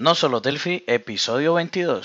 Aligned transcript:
No 0.00 0.14
solo 0.14 0.38
Delphi, 0.40 0.84
episodio 0.86 1.54
22. 1.54 2.02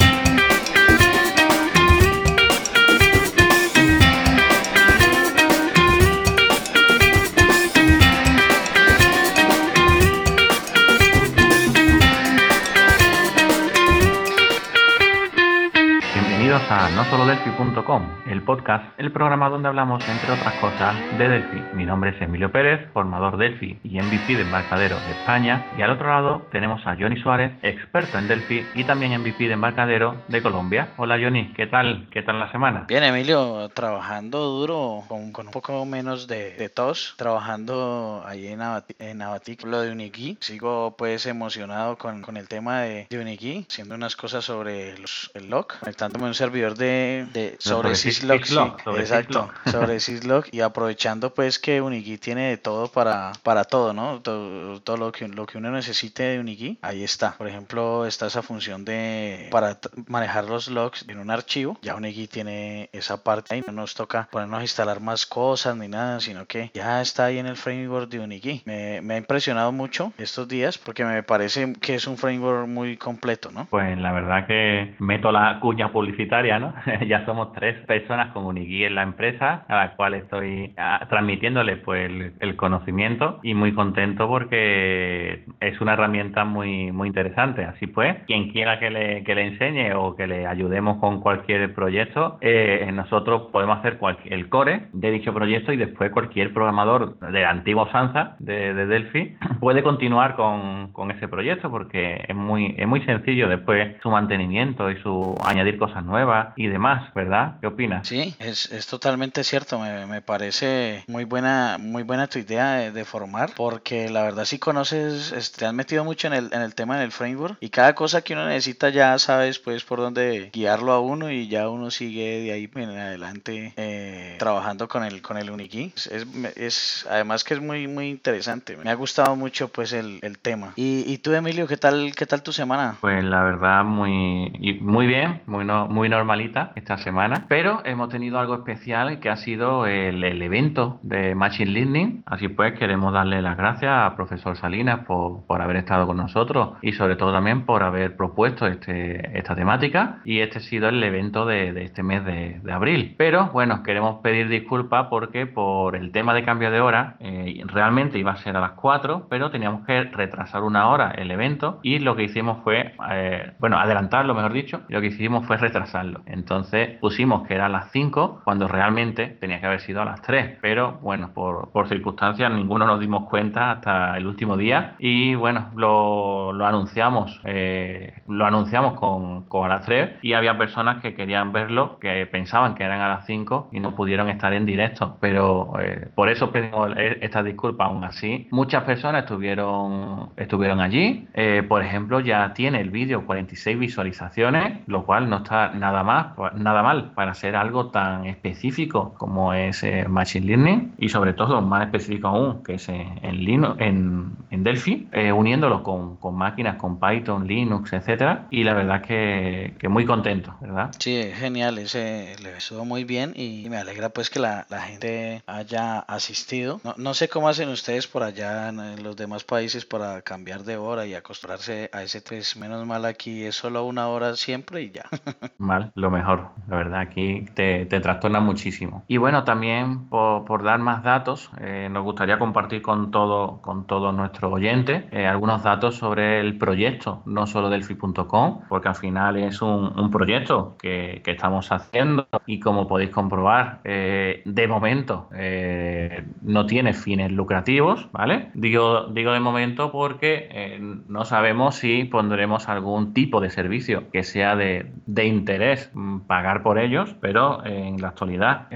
A 16.75 16.89
nosolodelphi.com, 16.89 18.01
el 18.25 18.41
podcast, 18.41 18.83
el 18.97 19.11
programa 19.11 19.47
donde 19.47 19.67
hablamos, 19.67 20.03
entre 20.09 20.31
otras 20.31 20.55
cosas, 20.55 20.95
de 21.19 21.29
Delphi. 21.29 21.61
Mi 21.75 21.85
nombre 21.85 22.09
es 22.09 22.19
Emilio 22.19 22.51
Pérez, 22.51 22.89
formador 22.93 23.37
Delphi 23.37 23.79
y 23.83 24.01
MVP 24.01 24.35
de 24.35 24.41
Embarcadero 24.41 24.95
de 24.95 25.11
España. 25.11 25.67
Y 25.77 25.83
al 25.83 25.91
otro 25.91 26.07
lado 26.07 26.47
tenemos 26.51 26.81
a 26.87 26.95
Johnny 26.95 27.21
Suárez, 27.21 27.51
experto 27.61 28.17
en 28.17 28.27
Delphi 28.27 28.65
y 28.73 28.85
también 28.85 29.21
MVP 29.21 29.43
de 29.43 29.53
Embarcadero 29.53 30.15
de 30.27 30.41
Colombia. 30.41 30.93
Hola 30.97 31.19
Johnny, 31.21 31.53
¿qué 31.53 31.67
tal? 31.67 32.07
¿Qué 32.09 32.23
tal 32.23 32.39
la 32.39 32.51
semana? 32.51 32.85
Bien, 32.87 33.03
Emilio, 33.03 33.69
trabajando 33.69 34.39
duro, 34.39 35.03
con, 35.07 35.31
con 35.31 35.45
un 35.45 35.53
poco 35.53 35.85
menos 35.85 36.25
de, 36.25 36.55
de, 36.55 36.69
tos, 36.69 37.13
trabajando 37.17 38.23
ahí 38.25 38.47
en, 38.47 38.63
Abati, 38.63 38.95
en 38.97 39.21
Abatic, 39.21 39.63
lo 39.63 39.81
de 39.81 39.91
Unigui. 39.91 40.39
Sigo 40.39 40.95
pues 40.97 41.27
emocionado 41.27 41.99
con, 41.99 42.23
con 42.23 42.35
el 42.35 42.47
tema 42.47 42.79
de, 42.81 43.05
de 43.11 43.65
haciendo 43.69 43.93
unas 43.93 44.15
cosas 44.15 44.43
sobre 44.43 44.97
los, 44.97 45.29
el 45.35 45.51
lock, 45.51 45.77
conectándome 45.77 46.25
un 46.25 46.33
servidor 46.33 46.62
de, 46.71 47.27
de 47.33 47.55
sobre, 47.59 47.95
Syslog, 47.95 48.45
sí, 48.45 48.57
exacto, 48.97 49.49
sobre 49.65 49.99
Syslog 49.99 50.45
y 50.51 50.61
aprovechando 50.61 51.33
pues 51.33 51.59
que 51.59 51.81
Unigui 51.81 52.17
tiene 52.17 52.49
de 52.49 52.57
todo 52.57 52.87
para, 52.87 53.33
para 53.43 53.65
todo, 53.65 53.93
¿no? 53.93 54.21
Todo, 54.21 54.79
todo, 54.81 54.97
lo, 54.97 55.11
que, 55.11 55.27
lo 55.27 55.45
que 55.45 55.57
uno 55.57 55.71
necesite 55.71 56.23
de 56.23 56.39
Unigui, 56.39 56.79
ahí 56.81 57.03
está. 57.03 57.33
Por 57.37 57.47
ejemplo, 57.47 58.05
está 58.05 58.27
esa 58.27 58.41
función 58.41 58.85
de 58.85 59.49
para 59.51 59.77
manejar 60.07 60.45
los 60.45 60.69
logs 60.69 61.05
en 61.07 61.19
un 61.19 61.29
archivo, 61.29 61.77
ya 61.81 61.95
Unigui 61.95 62.27
tiene 62.27 62.89
esa 62.93 63.23
parte 63.23 63.55
ahí, 63.55 63.63
no 63.67 63.73
nos 63.73 63.93
toca 63.93 64.29
ponernos 64.31 64.59
a 64.59 64.63
instalar 64.63 65.01
más 65.01 65.25
cosas 65.25 65.75
ni 65.75 65.89
nada, 65.89 66.21
sino 66.21 66.45
que 66.45 66.71
ya 66.73 67.01
está 67.01 67.25
ahí 67.25 67.39
en 67.39 67.47
el 67.47 67.57
framework 67.57 68.09
de 68.09 68.19
Unigui. 68.21 68.61
Me, 68.65 69.01
me 69.01 69.15
ha 69.15 69.17
impresionado 69.17 69.71
mucho 69.73 70.13
estos 70.17 70.47
días 70.47 70.77
porque 70.77 71.03
me 71.03 71.23
parece 71.23 71.73
que 71.81 71.95
es 71.95 72.07
un 72.07 72.17
framework 72.17 72.67
muy 72.67 72.97
completo, 72.97 73.51
¿no? 73.51 73.65
Pues 73.69 73.97
la 73.97 74.11
verdad 74.11 74.47
que 74.47 74.95
meto 74.99 75.31
la 75.31 75.59
cuña 75.59 75.91
publicitaria, 75.91 76.42
¿no? 76.43 76.73
ya 77.07 77.25
somos 77.25 77.53
tres 77.53 77.77
personas 77.85 78.31
con 78.33 78.45
Unigui 78.45 78.83
en 78.83 78.95
la 78.95 79.03
empresa, 79.03 79.65
a 79.67 79.75
la 79.75 79.95
cual 79.95 80.13
estoy 80.15 80.75
transmitiéndole 81.09 81.77
pues 81.77 82.09
el, 82.09 82.33
el, 82.39 82.55
conocimiento 82.55 83.39
y 83.43 83.53
muy 83.53 83.73
contento 83.73 84.27
porque 84.27 85.45
es 85.59 85.81
una 85.81 85.93
herramienta 85.93 86.45
muy 86.45 86.91
muy 86.91 87.07
interesante. 87.07 87.65
Así 87.65 87.87
pues, 87.87 88.17
quien 88.27 88.51
quiera 88.51 88.79
que 88.79 88.89
le, 88.89 89.23
que 89.23 89.35
le 89.35 89.47
enseñe 89.47 89.93
o 89.95 90.15
que 90.15 90.27
le 90.27 90.45
ayudemos 90.47 90.97
con 90.99 91.21
cualquier 91.21 91.73
proyecto, 91.73 92.37
eh, 92.41 92.89
nosotros 92.93 93.43
podemos 93.51 93.79
hacer 93.79 93.97
cualquier, 93.97 94.33
el 94.33 94.49
core 94.49 94.87
de 94.93 95.11
dicho 95.11 95.33
proyecto 95.33 95.71
y 95.71 95.77
después 95.77 96.11
cualquier 96.11 96.53
programador 96.53 97.19
de 97.19 97.41
la 97.41 97.49
antigua 97.49 97.83
usanza 97.83 98.35
de, 98.39 98.73
de 98.73 98.85
Delphi 98.85 99.35
puede 99.59 99.83
continuar 99.83 100.35
con, 100.35 100.91
con, 100.91 101.11
ese 101.11 101.27
proyecto 101.27 101.69
porque 101.69 102.23
es 102.27 102.35
muy 102.35 102.75
es 102.77 102.87
muy 102.87 103.01
sencillo 103.01 103.47
después 103.47 103.95
su 104.01 104.09
mantenimiento 104.09 104.89
y 104.89 104.95
su 104.97 105.35
añadir 105.45 105.77
cosas 105.77 106.03
nuevas 106.03 106.32
y 106.55 106.67
demás, 106.67 107.13
¿verdad? 107.13 107.55
¿Qué 107.61 107.67
opinas? 107.67 108.07
Sí, 108.07 108.35
es, 108.39 108.71
es 108.71 108.87
totalmente 108.87 109.43
cierto. 109.43 109.79
Me, 109.79 110.05
me, 110.05 110.21
parece 110.21 111.03
muy 111.07 111.25
buena 111.25 111.77
muy 111.79 112.03
buena 112.03 112.27
tu 112.27 112.39
idea 112.39 112.75
de, 112.75 112.91
de, 112.91 113.05
formar 113.05 113.51
porque 113.55 114.09
la 114.09 114.23
verdad 114.23 114.45
si 114.45 114.59
conoces, 114.59 115.51
te 115.57 115.65
has 115.65 115.73
metido 115.73 116.03
mucho 116.03 116.27
en 116.27 116.33
el, 116.33 116.49
en 116.53 116.61
el 116.61 116.73
tema 116.75 116.97
del 116.97 117.11
framework 117.11 117.57
y 117.59 117.69
cada 117.69 117.93
cosa 117.95 118.21
que 118.21 118.33
uno 118.33 118.47
necesita 118.47 118.89
ya 118.89 119.17
sabes 119.19 119.59
pues 119.59 119.83
por 119.83 119.99
dónde 119.99 120.49
guiarlo 120.53 120.93
a 120.93 120.99
uno 120.99 121.29
y 121.29 121.47
ya 121.47 121.69
uno 121.69 121.91
sigue 121.91 122.41
de 122.41 122.51
ahí 122.51 122.69
en 122.75 122.89
adelante 122.97 123.73
eh, 123.77 124.35
trabajando 124.39 124.87
con 124.87 125.03
el 125.03 125.21
con 125.21 125.37
el 125.37 125.49
Unigui. 125.49 125.91
Es, 125.95 126.27
es, 126.55 127.07
además 127.09 127.43
que 127.43 127.53
es 127.55 127.61
muy 127.61 127.87
muy 127.87 128.09
interesante. 128.09 128.77
Me 128.77 128.89
ha 128.89 128.95
gustado 128.95 129.35
mucho 129.35 129.67
pues 129.67 129.93
el, 129.93 130.19
el 130.21 130.39
tema. 130.39 130.73
Y, 130.75 131.03
y, 131.07 131.17
tú 131.17 131.33
Emilio, 131.33 131.67
¿qué 131.67 131.77
tal 131.77 132.13
qué 132.15 132.25
tal 132.25 132.43
tu 132.43 132.51
semana? 132.51 132.97
Pues 133.01 133.23
la 133.23 133.43
verdad 133.43 133.83
muy 133.83 134.79
muy 134.81 135.07
bien, 135.07 135.41
muy 135.45 135.65
no, 135.65 135.87
muy 135.87 136.09
normalita 136.23 136.71
esta 136.75 136.97
semana, 136.97 137.45
pero 137.49 137.81
hemos 137.83 138.07
tenido 138.07 138.39
algo 138.39 138.55
especial 138.55 139.19
que 139.19 139.29
ha 139.29 139.35
sido 139.35 139.85
el, 139.85 140.23
evento 140.23 140.99
de 141.03 141.35
Machine 141.35 141.71
Learning. 141.71 142.23
Así 142.25 142.47
pues 142.47 142.79
queremos 142.79 143.11
darle 143.13 143.41
las 143.41 143.57
gracias 143.57 143.91
a 143.91 144.15
profesor 144.15 144.55
Salinas 144.55 145.05
por, 145.05 145.45
por 145.45 145.61
haber 145.61 145.75
estado 145.75 146.07
con 146.07 146.15
nosotros 146.15 146.77
y 146.81 146.93
sobre 146.93 147.17
todo 147.17 147.33
también 147.33 147.65
por 147.65 147.83
haber 147.83 148.15
propuesto 148.15 148.67
este, 148.67 149.37
esta 149.37 149.53
temática 149.53 150.21
y 150.23 150.39
este 150.39 150.59
ha 150.59 150.61
sido 150.61 150.87
el 150.89 151.03
evento 151.03 151.45
de, 151.45 151.83
este 151.83 152.03
mes 152.03 152.23
de, 152.23 152.61
abril. 152.71 153.15
Pero 153.17 153.49
bueno, 153.51 153.83
queremos 153.83 154.21
pedir 154.21 154.47
disculpas 154.47 155.07
porque 155.09 155.45
por 155.45 155.95
el 155.95 156.11
tema 156.11 156.33
de 156.33 156.43
cambio 156.43 156.71
de 156.71 156.79
hora 156.79 157.17
eh, 157.19 157.61
realmente 157.67 158.17
iba 158.17 158.31
a 158.31 158.37
ser 158.37 158.55
a 158.55 158.61
las 158.61 158.71
4, 158.71 159.27
pero 159.29 159.51
teníamos 159.51 159.85
que 159.85 160.03
retrasar 160.05 160.63
una 160.63 160.87
hora 160.87 161.11
el 161.11 161.29
evento 161.29 161.79
y 161.83 161.99
lo 161.99 162.15
que 162.15 162.23
hicimos 162.23 162.63
fue, 162.63 162.95
eh, 163.11 163.51
bueno, 163.59 163.77
adelantarlo 163.77 164.33
mejor 164.33 164.53
dicho, 164.53 164.81
lo 164.87 165.01
que 165.01 165.07
hicimos 165.07 165.45
fue 165.45 165.57
retrasarlo. 165.57 166.12
Entonces 166.25 166.97
pusimos 166.99 167.47
que 167.47 167.55
era 167.55 167.67
a 167.67 167.69
las 167.69 167.91
5 167.91 168.41
cuando 168.43 168.67
realmente 168.67 169.27
tenía 169.39 169.59
que 169.59 169.67
haber 169.67 169.81
sido 169.81 170.01
a 170.01 170.05
las 170.05 170.21
3, 170.21 170.57
pero 170.61 170.99
bueno, 171.01 171.31
por, 171.33 171.71
por 171.71 171.87
circunstancias 171.87 172.51
ninguno 172.51 172.85
nos 172.85 172.99
dimos 172.99 173.29
cuenta 173.29 173.71
hasta 173.71 174.17
el 174.17 174.27
último 174.27 174.57
día. 174.57 174.95
Y 174.99 175.35
bueno, 175.35 175.71
lo, 175.75 176.53
lo 176.53 176.65
anunciamos, 176.65 177.41
eh, 177.45 178.21
lo 178.27 178.45
anunciamos 178.45 178.93
con, 178.99 179.45
con, 179.45 179.65
a 179.65 179.75
las 179.75 179.85
3 179.85 180.19
y 180.21 180.33
había 180.33 180.57
personas 180.57 181.01
que 181.01 181.15
querían 181.15 181.51
verlo, 181.51 181.99
que 181.99 182.25
pensaban 182.25 182.75
que 182.75 182.83
eran 182.83 183.01
a 183.01 183.09
las 183.09 183.25
5 183.25 183.69
y 183.71 183.79
no 183.79 183.95
pudieron 183.95 184.29
estar 184.29 184.53
en 184.53 184.65
directo, 184.65 185.17
pero 185.19 185.73
eh, 185.79 186.09
por 186.15 186.29
eso 186.29 186.51
pedimos 186.51 186.91
esta 186.97 187.43
disculpa 187.43 187.85
aún 187.85 188.03
así. 188.03 188.47
Muchas 188.51 188.83
personas 188.83 189.23
estuvieron, 189.23 190.29
estuvieron 190.37 190.79
allí, 190.79 191.27
eh, 191.33 191.63
por 191.67 191.83
ejemplo, 191.83 192.19
ya 192.19 192.53
tiene 192.53 192.81
el 192.81 192.89
vídeo 192.89 193.25
46 193.25 193.79
visualizaciones, 193.79 194.87
lo 194.87 195.05
cual 195.05 195.29
no 195.29 195.37
está 195.37 195.69
nada 195.69 196.02
más, 196.03 196.27
nada 196.55 196.83
mal 196.83 197.11
para 197.15 197.33
ser 197.33 197.55
algo 197.55 197.87
tan 197.87 198.25
específico 198.25 199.13
como 199.17 199.53
es 199.53 199.83
eh, 199.83 200.05
Machine 200.07 200.45
Learning 200.45 200.95
y 200.97 201.09
sobre 201.09 201.33
todo 201.33 201.61
más 201.61 201.85
específico 201.85 202.27
aún 202.27 202.63
que 202.63 202.75
es 202.75 202.89
en, 202.89 203.45
Linux, 203.45 203.79
en, 203.79 204.35
en 204.51 204.63
Delphi, 204.63 205.07
eh, 205.11 205.31
uniéndolo 205.31 205.83
con, 205.83 206.17
con, 206.17 206.35
máquinas, 206.35 206.77
con 206.77 206.99
Python, 206.99 207.47
Linux, 207.47 207.93
etcétera. 207.93 208.47
Y 208.49 208.63
la 208.63 208.73
verdad 208.73 209.01
que, 209.01 209.75
que 209.79 209.89
muy 209.89 210.05
contento, 210.05 210.55
¿verdad? 210.61 210.91
Sí, 210.99 211.15
es 211.15 211.37
genial, 211.37 211.77
ese 211.77 212.35
le 212.41 212.57
estuvo 212.57 212.85
muy 212.85 213.03
bien 213.03 213.33
y 213.35 213.67
me 213.69 213.77
alegra 213.77 214.09
pues 214.09 214.29
que 214.29 214.39
la, 214.39 214.65
la 214.69 214.81
gente 214.81 215.43
haya 215.47 215.99
asistido. 215.99 216.81
No, 216.83 216.95
no, 216.97 217.13
sé 217.13 217.29
cómo 217.29 217.49
hacen 217.49 217.69
ustedes 217.69 218.07
por 218.07 218.23
allá 218.23 218.69
en 218.69 219.03
los 219.03 219.15
demás 219.15 219.43
países 219.43 219.85
para 219.85 220.21
cambiar 220.21 220.63
de 220.63 220.77
hora 220.77 221.05
y 221.05 221.13
acostumbrarse 221.13 221.89
a 221.93 222.03
ese 222.03 222.21
pues 222.21 222.55
menos 222.55 222.85
mal 222.85 223.05
aquí 223.05 223.43
es 223.43 223.55
solo 223.55 223.85
una 223.85 224.07
hora 224.07 224.35
siempre 224.35 224.81
y 224.81 224.91
ya. 224.91 225.05
mal, 225.57 225.91
lo 225.95 226.09
mejor, 226.09 226.49
la 226.67 226.77
verdad, 226.77 226.99
aquí 227.01 227.45
te, 227.53 227.85
te 227.85 227.99
trastorna 227.99 228.39
muchísimo. 228.39 229.03
Y 229.07 229.17
bueno, 229.17 229.43
también 229.43 230.09
por, 230.09 230.43
por 230.45 230.63
dar 230.63 230.79
más 230.79 231.03
datos, 231.03 231.51
eh, 231.59 231.87
nos 231.91 232.03
gustaría 232.03 232.39
compartir 232.39 232.81
con 232.81 233.11
todo, 233.11 233.61
con 233.61 233.85
todos 233.85 234.13
nuestros 234.13 234.51
oyentes 234.51 235.05
eh, 235.11 235.27
algunos 235.27 235.61
datos 235.63 235.95
sobre 235.95 236.39
el 236.39 236.57
proyecto, 236.57 237.21
no 237.25 237.45
solo 237.45 237.69
delphi.com, 237.69 238.61
porque 238.67 238.87
al 238.87 238.95
final 238.95 239.37
es 239.37 239.61
un, 239.61 239.97
un 239.97 240.09
proyecto 240.09 240.75
que, 240.79 241.21
que, 241.23 241.31
estamos 241.31 241.71
haciendo 241.71 242.27
y 242.45 242.59
como 242.59 242.87
podéis 242.87 243.09
comprobar, 243.09 243.81
eh, 243.83 244.41
de 244.45 244.67
momento 244.67 245.29
eh, 245.35 246.25
no 246.41 246.65
tiene 246.65 246.93
fines 246.93 247.31
lucrativos, 247.31 248.09
¿vale? 248.11 248.49
Digo, 248.53 249.07
digo 249.07 249.31
de 249.31 249.39
momento 249.39 249.91
porque 249.91 250.47
eh, 250.51 250.79
no 251.07 251.25
sabemos 251.25 251.75
si 251.75 252.05
pondremos 252.05 252.69
algún 252.69 253.13
tipo 253.13 253.41
de 253.41 253.49
servicio 253.49 254.09
que 254.11 254.23
sea 254.23 254.55
de, 254.55 254.91
de 255.05 255.25
interés 255.25 255.82
mm, 255.93 256.21
pagar 256.21 256.63
por 256.63 256.79
ellos, 256.79 257.15
pero 257.19 257.65
en 257.65 258.01
la 258.01 258.09
actualidad 258.09 258.67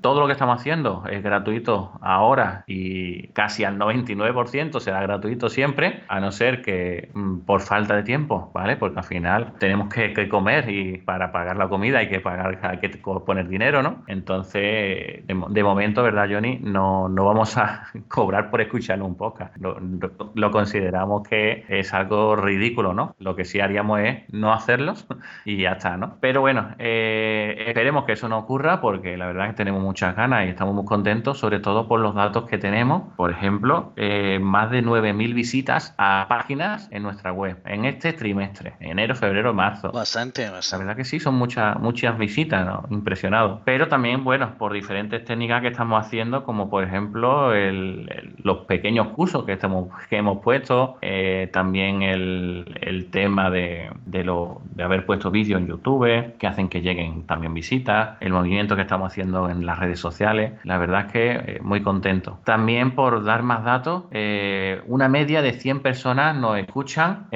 todo 0.00 0.20
lo 0.20 0.26
que 0.26 0.32
estamos 0.32 0.60
haciendo 0.60 1.04
es 1.10 1.22
gratuito 1.22 1.92
ahora 2.00 2.64
y 2.66 3.28
casi 3.28 3.64
al 3.64 3.78
99% 3.78 4.80
será 4.80 5.00
gratuito 5.02 5.48
siempre, 5.48 6.02
a 6.08 6.20
no 6.20 6.32
ser 6.32 6.62
que 6.62 7.10
mm, 7.14 7.40
por 7.40 7.60
falta 7.60 7.96
de 7.96 8.02
tiempo, 8.02 8.50
¿vale? 8.54 8.76
Porque 8.76 8.98
al 8.98 9.04
final 9.04 9.52
tenemos 9.58 9.88
que, 9.88 10.28
comer 10.28 10.68
y 10.68 10.98
para 10.98 11.32
pagar 11.32 11.56
la 11.56 11.68
comida 11.68 11.98
hay 11.98 12.08
que 12.08 12.20
pagar, 12.20 12.58
hay 12.62 12.78
que 12.78 12.88
poner 12.88 13.48
dinero, 13.48 13.82
¿no? 13.82 14.02
Entonces, 14.06 15.26
de, 15.26 15.62
momento, 15.62 16.02
¿verdad, 16.02 16.28
Johnny? 16.30 16.58
No, 16.62 17.08
no 17.08 17.24
vamos 17.24 17.56
a 17.56 17.84
cobrar 18.08 18.50
por 18.50 18.60
escuchar 18.60 19.00
un 19.02 19.16
podcast. 19.16 19.56
Lo, 19.58 20.50
consideramos 20.50 21.28
que 21.28 21.64
es 21.68 21.92
algo 21.92 22.36
ridículo, 22.36 22.94
¿no? 22.94 23.14
Lo 23.18 23.36
que 23.36 23.44
sí 23.44 23.60
haríamos 23.60 24.00
es 24.00 24.22
no 24.32 24.52
hacerlos 24.52 25.06
y 25.44 25.58
ya 25.58 25.72
está, 25.72 25.96
¿no? 25.98 26.16
Pero 26.20 26.40
bueno, 26.40 26.70
eh, 26.78 27.64
esperemos 27.66 28.04
que 28.04 28.12
eso 28.12 28.28
no 28.28 28.38
ocurra 28.38 28.80
porque 28.80 29.16
la 29.16 29.26
verdad 29.26 29.46
es 29.46 29.50
que 29.52 29.56
tenemos 29.56 29.82
muchas 29.82 30.16
ganas 30.16 30.46
y 30.46 30.50
estamos 30.50 30.74
muy 30.74 30.84
contentos, 30.84 31.38
sobre 31.38 31.60
todo 31.60 31.88
por 31.88 32.00
los 32.00 32.14
datos 32.14 32.48
que 32.48 32.58
tenemos. 32.58 33.12
Por 33.16 33.30
ejemplo, 33.30 33.92
eh, 33.96 34.38
más 34.40 34.70
de 34.70 34.82
9.000 34.82 35.34
visitas 35.34 35.94
a 35.98 36.26
páginas 36.28 36.88
en 36.90 37.02
nuestra 37.02 37.32
web 37.32 37.58
en 37.64 37.84
este 37.84 38.12
trimestre, 38.12 38.74
enero, 38.80 39.14
febrero, 39.14 39.54
marzo. 39.54 39.92
Bastante, 39.92 40.48
bastante. 40.50 40.84
La 40.84 40.88
verdad 40.88 40.96
que 40.96 41.04
sí, 41.04 41.20
son 41.20 41.34
muchas, 41.34 41.78
muchas 41.78 42.18
visitas, 42.18 42.64
¿no? 42.64 42.84
Impresionado. 42.90 43.62
Pero 43.64 43.88
también, 43.88 44.24
bueno, 44.24 44.54
por 44.58 44.72
diferentes 44.72 45.24
técnicas 45.24 45.62
que 45.62 45.68
estamos 45.68 46.04
haciendo, 46.04 46.44
como 46.44 46.70
por 46.70 46.84
ejemplo 46.84 47.52
los 48.42 48.58
pequeños 48.66 49.08
cursos 49.08 49.44
que, 49.44 49.52
estamos, 49.52 49.88
que 50.08 50.16
hemos 50.16 50.42
puesto, 50.42 50.96
eh, 51.02 51.48
también 51.52 52.02
el, 52.02 53.08
tema 53.10 53.50
de, 53.50 53.90
de, 54.06 54.24
lo, 54.24 54.60
de 54.74 54.82
haber 54.82 55.06
puesto 55.06 55.30
vídeos 55.30 55.60
en 55.60 55.66
YouTube, 55.66 55.77
que 56.38 56.46
hacen 56.46 56.68
que 56.68 56.80
lleguen 56.80 57.26
también 57.26 57.54
visitas, 57.54 58.16
el 58.20 58.32
movimiento 58.32 58.76
que 58.76 58.82
estamos 58.82 59.12
haciendo 59.12 59.48
en 59.48 59.66
las 59.66 59.78
redes 59.78 60.00
sociales. 60.00 60.52
La 60.64 60.78
verdad 60.78 61.06
es 61.06 61.12
que 61.12 61.32
eh, 61.32 61.60
muy 61.62 61.82
contento. 61.82 62.38
También 62.44 62.94
por 62.94 63.24
dar 63.24 63.42
más 63.42 63.64
datos, 63.64 64.04
eh, 64.10 64.82
una 64.86 65.08
media 65.08 65.42
de 65.42 65.52
100 65.52 65.80
personas 65.80 66.36
nos 66.36 66.58
escuchan 66.58 67.26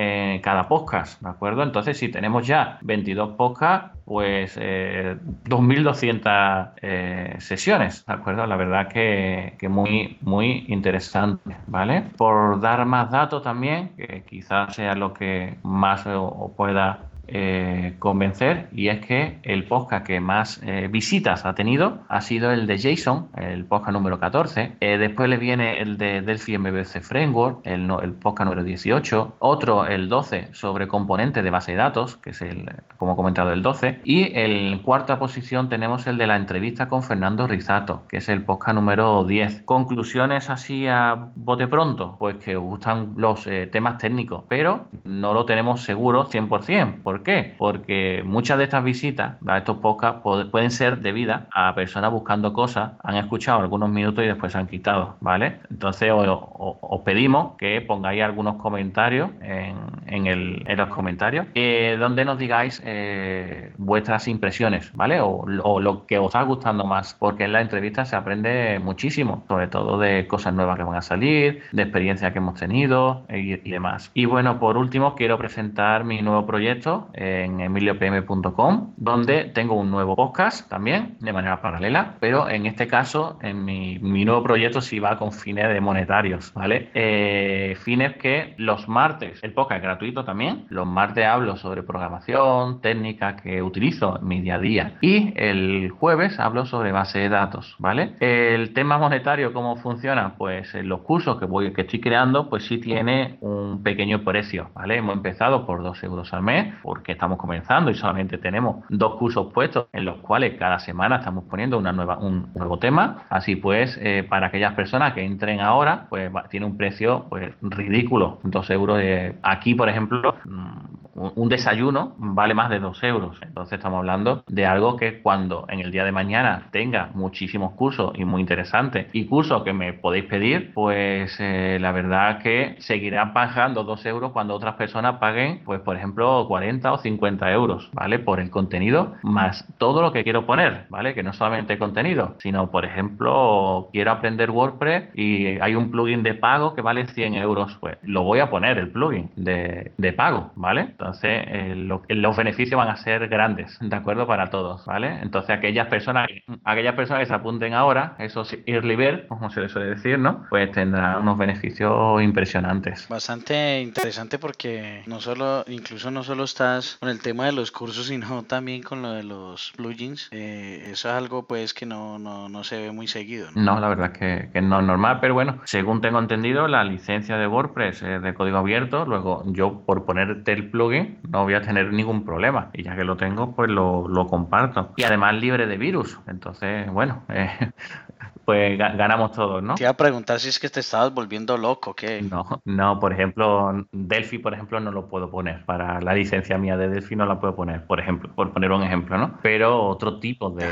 cada 0.43 0.69
podcast, 0.69 1.21
¿de 1.21 1.29
acuerdo? 1.29 1.63
Entonces, 1.63 1.99
si 1.99 2.09
tenemos 2.09 2.47
ya 2.47 2.79
22 2.83 3.37
podcasts, 3.37 3.91
pues 4.05 4.59
2.200 4.59 6.73
eh, 6.83 7.37
sesiones, 7.39 8.05
¿de 8.07 8.13
acuerdo? 8.13 8.47
La 8.47 8.57
verdad 8.57 8.89
que, 8.89 9.55
que, 9.59 9.69
muy, 9.69 10.19
muy 10.21 10.65
interesante, 10.69 11.57
¿vale? 11.67 12.05
Por 12.17 12.61
dar 12.61 12.85
más 12.85 13.11
datos 13.11 13.43
también, 13.43 13.91
que 13.97 14.25
quizás 14.29 14.75
sea 14.75 14.95
lo 14.95 15.15
que 15.15 15.57
más 15.63 16.07
os 16.07 16.51
pueda 16.57 17.12
eh, 17.35 17.95
convencer 17.99 18.69
y 18.73 18.89
es 18.89 19.01
que 19.07 19.39
el 19.43 19.65
podcast 19.65 20.07
que 20.07 20.21
más 20.21 20.61
eh, 20.63 20.89
visitas 20.91 21.47
ha 21.47 21.55
tenido 21.55 22.01
ha 22.09 22.21
sido 22.21 22.53
el 22.53 22.67
de 22.67 22.79
Jason, 22.79 23.29
el 23.39 23.65
podcast 23.65 23.93
número 23.93 24.21
14. 24.21 24.77
Eh, 24.81 24.99
después 24.99 25.31
le 25.31 25.39
viene 25.39 25.81
el 25.81 25.97
de 25.97 26.21
Delphi 26.21 26.59
MVC 26.59 27.01
Framework, 27.01 27.61
el, 27.65 27.87
podcast 28.21 28.51
número 28.51 28.65
18. 28.65 29.37
Otro, 29.39 29.87
el 29.87 30.11
12, 30.11 30.49
sobre 30.53 30.89
componentes 30.89 31.43
de 31.43 31.49
base 31.49 31.73
de 31.73 31.79
datos, 31.79 32.19
que 32.19 32.31
es 32.31 32.43
el, 32.43 32.71
como 32.99 33.15
he 33.15 33.17
comentado, 33.17 33.51
el 33.53 33.63
12. 33.63 34.01
Y 34.05 34.31
en 34.39 34.81
cuarta 34.81 35.19
posición 35.19 35.71
tenemos 35.71 36.07
el 36.07 36.19
de 36.19 36.27
la 36.27 36.37
entrevista 36.37 36.91
con 36.91 37.03
Fernando 37.03 37.47
Rizato, 37.47 38.03
que 38.09 38.19
es 38.19 38.29
el 38.29 38.45
podcast 38.45 38.75
número 38.75 39.25
10. 39.25 39.63
Conclusiones 39.63 40.51
así 40.51 40.87
a 40.87 41.31
bote 41.35 41.67
pronto, 41.67 42.17
pues 42.19 42.37
que 42.37 42.57
os 42.57 42.63
gustan 42.63 43.15
los 43.17 43.49
temas 43.71 43.97
técnicos, 43.97 44.45
pero 44.49 44.89
no 45.05 45.33
lo 45.33 45.47
tenemos 45.47 45.81
seguro 45.81 46.27
100%. 46.27 47.03
¿Por 47.23 47.35
qué? 47.35 47.55
Porque 47.57 48.23
muchas 48.25 48.59
de 48.59 48.65
estas 48.65 48.83
visitas 48.83 49.37
a 49.47 49.59
estos 49.59 49.77
podcasts 49.77 50.23
pueden 50.51 50.73
ser 50.73 50.99
debidas 50.99 51.43
a 51.53 51.73
personas 51.73 52.11
buscando 52.11 52.53
cosas, 52.53 52.95
han 53.05 53.15
escuchado 53.15 53.61
algunos 53.61 53.91
minutos 53.91 54.25
y 54.25 54.27
después 54.27 54.51
se 54.51 54.59
han 54.59 54.67
quitado, 54.67 55.19
¿vale? 55.21 55.61
Entonces 55.71 56.11
os, 56.13 57.01
pedimos 57.05 57.57
que 57.59 57.81
pongáis 57.81 58.25
algunos 58.25 58.57
comentarios 58.57 59.31
en, 59.41 60.77
los 60.77 60.89
comentarios 60.89 61.47
eh, 61.55 61.97
donde 61.97 62.25
nos 62.25 62.39
digáis 62.39 62.83
eh, 62.85 63.73
vuestras 63.79 64.27
impresiones, 64.27 64.91
¿vale? 64.97 65.21
O, 65.21 65.47
lo 65.47 66.07
que 66.07 66.19
os 66.19 66.27
está 66.27 66.43
gustando 66.43 66.85
más, 66.87 67.15
porque 67.15 67.45
en 67.45 67.53
la 67.53 67.61
entrevista 67.61 68.05
se 68.05 68.17
aprende 68.17 68.81
muchísimo, 68.81 69.45
sobre 69.47 69.69
todo 69.69 69.97
de 69.97 70.27
cosas 70.27 70.55
nuevas 70.55 70.77
que 70.77 70.83
van 70.83 70.97
a 70.97 71.03
salir, 71.03 71.63
de 71.71 71.83
experiencias 71.83 72.33
que 72.33 72.39
hemos 72.39 72.59
tenido 72.59 73.25
y, 73.29 73.53
y 73.53 73.71
demás. 73.71 74.11
Y 74.13 74.25
bueno, 74.25 74.59
por 74.59 74.77
último, 74.77 75.15
quiero 75.15 75.39
presentar 75.39 76.03
mi 76.03 76.21
nuevo 76.21 76.47
proyecto 76.47 77.11
en 77.15 77.61
emiliopm.com, 77.61 78.95
donde 78.97 79.45
tengo 79.45 79.75
un 79.75 79.91
nuevo 79.91 80.17
podcast 80.17 80.69
también 80.69 81.17
de 81.21 81.33
manera 81.33 81.61
paralela, 81.61 82.15
pero 82.21 82.49
en 82.49 82.67
este 82.67 82.87
caso, 82.87 83.39
en 83.43 83.65
mi, 83.65 83.99
nuevo 83.99 84.43
proyecto 84.43 84.81
sí 84.81 84.99
va 84.99 85.19
con 85.19 85.33
fines 85.33 85.69
de 85.69 85.81
monetarios, 85.81 86.53
¿vale? 86.55 86.91
Eh, 86.95 87.77
fines 87.81 88.17
que 88.17 88.55
los 88.59 88.89
martes, 88.89 89.43
el 89.43 89.53
podcast 89.53 89.79
es 89.79 89.83
gratuito 89.83 90.25
también, 90.25 90.67
los 90.69 90.87
martes 90.87 91.27
hablo 91.27 91.57
sobre 91.57 91.83
programación, 91.83 92.81
técnicas 92.81 93.41
que 93.43 93.63
utilizo 93.63 94.19
en 94.19 94.29
mi 94.29 94.41
día 94.41 94.55
a 94.55 94.59
día 94.59 94.99
y 95.01 95.33
el 95.37 95.91
jueves 95.91 96.39
hablo 96.39 96.67
sobre 96.67 96.93
base 96.93 97.19
de 97.19 97.29
datos, 97.29 97.77
¿vale? 97.79 98.15
El 98.21 98.73
tema 98.73 98.99
monetario, 98.99 99.53
¿cómo 99.53 99.77
funciona? 99.77 100.35
Pues 100.37 100.75
en 100.75 100.89
los 100.89 101.01
cursos 101.01 101.39
que 101.39 101.47
voy, 101.47 101.73
que 101.73 101.83
estoy 101.83 102.01
creando, 102.01 102.49
pues 102.49 102.65
sí 102.65 102.79
tiene 102.79 103.37
un 103.41 103.83
pequeño 103.83 104.25
precio, 104.25 104.71
¿vale? 104.75 104.97
Hemos 104.97 105.17
empezado 105.17 105.67
por 105.67 105.83
2 105.83 106.03
euros 106.05 106.33
al 106.33 106.43
mes, 106.43 106.75
porque 106.93 107.13
estamos 107.13 107.39
comenzando 107.39 107.91
y 107.91 107.95
solamente 107.95 108.37
tenemos 108.37 108.85
dos 108.91 109.15
cursos 109.15 109.51
puestos 109.51 109.87
en 109.95 110.05
los 110.05 110.19
cuales 110.19 110.59
cada 110.59 110.79
semana 110.79 111.17
estamos 111.17 111.45
poniendo 111.45 111.79
una 111.79 111.91
nueva, 111.91 112.19
un 112.19 112.53
nuevo 112.55 112.79
tema. 112.79 113.25
Así 113.31 113.57
pues, 113.57 113.99
eh, 114.03 114.27
para 114.29 114.49
aquellas 114.49 114.75
personas 114.75 115.15
que 115.15 115.25
entren 115.25 115.61
ahora, 115.61 116.05
pues 116.11 116.31
tiene 116.51 116.67
un 116.67 116.77
precio 116.77 117.25
pues 117.31 117.55
ridículo, 117.63 118.41
dos 118.43 118.69
euros. 118.69 119.01
aquí, 119.43 119.75
por 119.75 119.89
ejemplo, 119.89 120.35
mm, 120.45 121.02
un 121.15 121.49
desayuno 121.49 122.15
vale 122.19 122.55
más 122.55 122.71
de 122.71 122.79
dos 122.79 123.03
euros. 123.03 123.39
Entonces 123.43 123.79
estamos 123.79 123.99
hablando 123.99 124.45
de 124.49 124.67
algo 124.67 124.97
que 124.97 125.21
cuando 125.21 125.67
en 125.69 125.81
el 125.81 125.91
día 125.91 126.05
de 126.05 126.13
mañana 126.13 126.69
tenga 126.71 127.11
muchísimos 127.15 127.73
cursos 127.73 128.13
y 128.15 128.25
muy 128.25 128.41
interesantes 128.41 129.07
y 129.13 129.27
cursos 129.27 129.63
que 129.63 129.73
me 129.73 129.93
podéis 129.93 130.25
pedir, 130.25 130.73
pues 130.75 131.37
eh, 131.39 131.79
la 131.81 131.93
verdad 131.93 132.39
que 132.43 132.77
seguirán 132.79 133.33
pagando 133.33 133.85
dos 133.85 134.05
euros 134.07 134.33
cuando 134.33 134.55
otras 134.55 134.75
personas 134.75 135.17
paguen, 135.19 135.63
pues 135.65 135.81
por 135.81 135.97
ejemplo, 135.97 136.47
40 136.49 136.93
o 136.93 136.99
50 136.99 137.53
euros, 137.53 137.91
¿vale? 137.93 138.19
Por 138.19 138.41
el 138.41 138.51
contenido 138.51 139.15
más 139.23 139.67
todo 139.79 140.03
lo 140.03 140.13
que 140.13 140.25
quiero 140.25 140.47
poner, 140.47 140.87
¿vale? 140.89 141.15
Que 141.15 141.23
no 141.23 141.33
solamente 141.33 141.79
contenido, 141.79 142.37
sino 142.39 142.71
por 142.71 142.85
ejemplo, 142.85 143.89
quiero 143.93 144.13
aprender 144.13 144.51
WordPress 144.51 145.11
y 145.15 145.59
hay 145.61 145.75
un 145.75 145.91
plugin 145.91 146.23
de 146.23 146.35
pago 146.35 146.75
que 146.75 146.83
vale 146.83 147.07
100 147.07 147.35
euros, 147.35 147.77
pues 147.81 147.99
lo 148.03 148.23
voy 148.23 148.41
a 148.41 148.51
poner 148.51 148.79
el 148.79 148.91
plugin 148.91 149.31
de, 149.37 149.93
de 149.97 150.13
pago, 150.13 150.53
¿vale? 150.57 150.95
Entonces, 151.03 151.45
eh, 151.49 151.75
los 152.15 152.37
beneficios 152.37 152.79
van 152.79 152.89
a 152.89 152.97
ser 152.97 153.29
grandes, 153.29 153.77
¿de 153.81 153.97
acuerdo? 153.97 154.27
Para 154.27 154.51
todos, 154.51 154.87
¿vale? 154.87 155.19
Entonces, 155.21 155.51
aquellas 155.51 155.89
personas, 155.89 156.29
aquellas 156.65 156.95
personas 156.95 157.21
que 157.21 157.27
se 157.27 157.35
apunten 157.35 157.75
ahora, 157.75 158.15
esos 158.21 158.57
early 158.67 158.95
bird, 158.95 159.27
como 159.27 159.51
se 159.51 159.61
les 159.61 159.73
suele 159.73 159.91
decir, 159.91 160.19
¿no? 160.19 160.47
Pues 160.49 160.71
tendrán 160.71 161.23
unos 161.23 161.37
beneficios 161.39 162.23
impresionantes. 162.23 163.09
Bastante 163.09 163.81
interesante 163.81 164.39
porque 164.39 165.03
no 165.07 165.21
solo, 165.21 165.65
incluso 165.67 166.13
no 166.13 166.23
solo 166.23 166.45
estás 166.45 166.99
con 167.01 167.09
el 167.09 167.21
tema 167.21 167.47
de 167.47 167.53
los 167.53 167.73
cursos, 167.73 168.07
sino 168.07 168.45
también 168.45 168.83
con 168.83 169.03
lo 169.03 169.13
de 169.13 169.25
los 169.25 169.73
plugins. 169.77 170.29
Eh, 170.31 170.85
eso 170.93 171.09
es 171.09 171.15
algo, 171.15 171.47
pues, 171.49 171.75
que 171.75 171.85
no, 171.85 172.21
no, 172.21 172.49
no 172.49 172.63
se 172.63 172.81
ve 172.81 172.93
muy 172.93 173.09
seguido, 173.09 173.49
¿no? 173.57 173.81
la 173.81 173.89
verdad 173.89 174.13
que, 174.13 174.51
que, 174.53 174.63
no 174.63 174.79
es 174.79 174.87
normal, 174.87 175.19
pero 175.21 175.35
bueno, 175.35 175.61
según 175.65 176.01
tengo 176.01 176.21
entendido, 176.21 176.69
la 176.69 176.85
licencia 176.85 177.37
de 177.37 177.49
WordPress 177.49 178.03
es 178.03 178.23
de 178.23 178.35
código 178.35 178.59
abierto, 178.59 179.05
luego 179.05 179.43
yo 179.47 179.83
por 179.85 180.05
ponerte 180.05 180.53
el 180.53 180.71
plugin 180.71 180.92
no 181.29 181.45
voy 181.45 181.55
a 181.55 181.63
tener 181.63 181.93
ningún 181.93 182.25
problema. 182.25 182.71
Y 182.73 182.83
ya 182.83 182.97
que 182.97 183.05
lo 183.05 183.17
tengo, 183.17 183.55
pues 183.55 183.71
lo, 183.71 184.09
lo 184.09 184.27
comparto. 184.27 184.93
Y 184.97 185.05
además 185.05 185.35
libre 185.35 185.67
de 185.67 185.77
virus. 185.77 186.19
Entonces, 186.27 186.91
bueno, 186.91 187.25
eh, 187.29 187.51
pues 188.45 188.79
ganamos 188.79 189.33
todos, 189.33 189.63
¿no? 189.63 189.75
Te 189.75 189.85
iba 189.85 189.91
a 189.91 189.97
preguntar 189.97 190.41
si 190.41 190.49
es 190.49 190.59
que 190.59 190.69
te 190.69 190.81
estabas 190.81 191.13
volviendo 191.13 191.57
loco, 191.57 191.95
¿qué? 191.95 192.23
No, 192.23 192.47
no, 192.65 192.99
por 192.99 193.13
ejemplo, 193.13 193.87
Delphi, 193.93 194.39
por 194.39 194.55
ejemplo, 194.55 194.81
no 194.81 194.91
lo 194.91 195.09
puedo 195.09 195.31
poner. 195.31 195.65
Para 195.65 196.01
la 196.01 196.15
licencia 196.15 196.59
mía 196.59 196.77
de 196.77 196.89
Delphi 196.89 197.17
no 197.17 197.27
la 197.27 197.41
puedo 197.41 197.55
poner, 197.55 197.87
por 197.87 198.01
ejemplo, 198.01 198.31
por 198.35 198.53
poner 198.53 198.73
un 198.73 198.83
ejemplo, 198.83 199.19
¿no? 199.19 199.39
Pero 199.43 199.83
otro 199.87 200.19
tipo 200.19 200.51
de, 200.51 200.67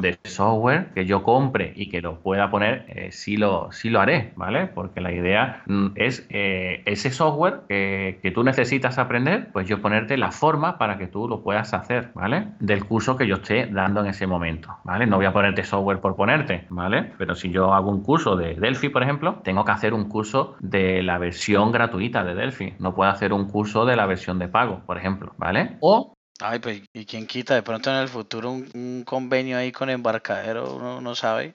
de 0.00 0.18
software 0.24 0.92
que 0.94 1.06
yo 1.06 1.22
compre 1.22 1.72
y 1.76 1.88
que 1.88 2.00
lo 2.00 2.20
pueda 2.20 2.50
poner, 2.50 2.84
eh, 2.88 3.10
sí, 3.12 3.36
lo, 3.36 3.70
sí 3.72 3.90
lo 3.90 4.00
haré, 4.00 4.32
¿vale? 4.36 4.66
Porque 4.66 5.00
la 5.00 5.12
idea 5.12 5.62
mm, 5.66 5.88
es 5.94 6.26
eh, 6.30 6.82
ese 6.86 7.10
software 7.10 7.62
que, 7.68 8.18
que 8.22 8.30
tú 8.30 8.44
necesitas 8.44 8.98
aprender, 8.98 9.50
pues 9.52 9.66
yo 9.68 9.80
ponerte 9.80 10.16
la 10.16 10.30
forma 10.30 10.78
para 10.78 10.98
que 10.98 11.06
tú 11.06 11.28
lo 11.28 11.42
puedas 11.42 11.74
hacer, 11.74 12.10
¿vale? 12.14 12.48
Del 12.60 12.84
curso 12.84 13.16
que 13.16 13.26
yo 13.26 13.36
esté 13.36 13.66
dando 13.66 14.00
en 14.00 14.06
ese 14.06 14.26
momento, 14.26 14.76
¿vale? 14.84 15.06
No 15.06 15.16
voy 15.16 15.26
a 15.26 15.32
ponerte 15.32 15.64
software 15.64 16.00
por 16.00 16.16
ponerte, 16.16 16.66
¿vale? 16.70 17.13
Pero 17.18 17.34
si 17.34 17.50
yo 17.50 17.74
hago 17.74 17.90
un 17.90 18.02
curso 18.02 18.36
de 18.36 18.54
Delphi, 18.54 18.88
por 18.88 19.02
ejemplo, 19.02 19.40
tengo 19.44 19.64
que 19.64 19.72
hacer 19.72 19.94
un 19.94 20.08
curso 20.08 20.54
de 20.60 21.02
la 21.02 21.18
versión 21.18 21.72
gratuita 21.72 22.24
de 22.24 22.34
Delphi. 22.34 22.74
No 22.78 22.94
puedo 22.94 23.10
hacer 23.10 23.32
un 23.32 23.48
curso 23.48 23.84
de 23.84 23.96
la 23.96 24.06
versión 24.06 24.38
de 24.38 24.48
pago, 24.48 24.82
por 24.86 24.98
ejemplo, 24.98 25.32
¿vale? 25.38 25.76
O 25.80 26.13
Ay, 26.40 26.58
pues, 26.58 26.82
¿y 26.92 27.06
quién 27.06 27.28
quita? 27.28 27.54
De 27.54 27.62
pronto 27.62 27.90
en 27.90 27.96
el 27.96 28.08
futuro 28.08 28.50
un, 28.50 29.04
convenio 29.06 29.56
ahí 29.56 29.70
con 29.70 29.88
embarcadero, 29.88 30.74
uno 30.74 31.00
no 31.00 31.14
sabe. 31.14 31.54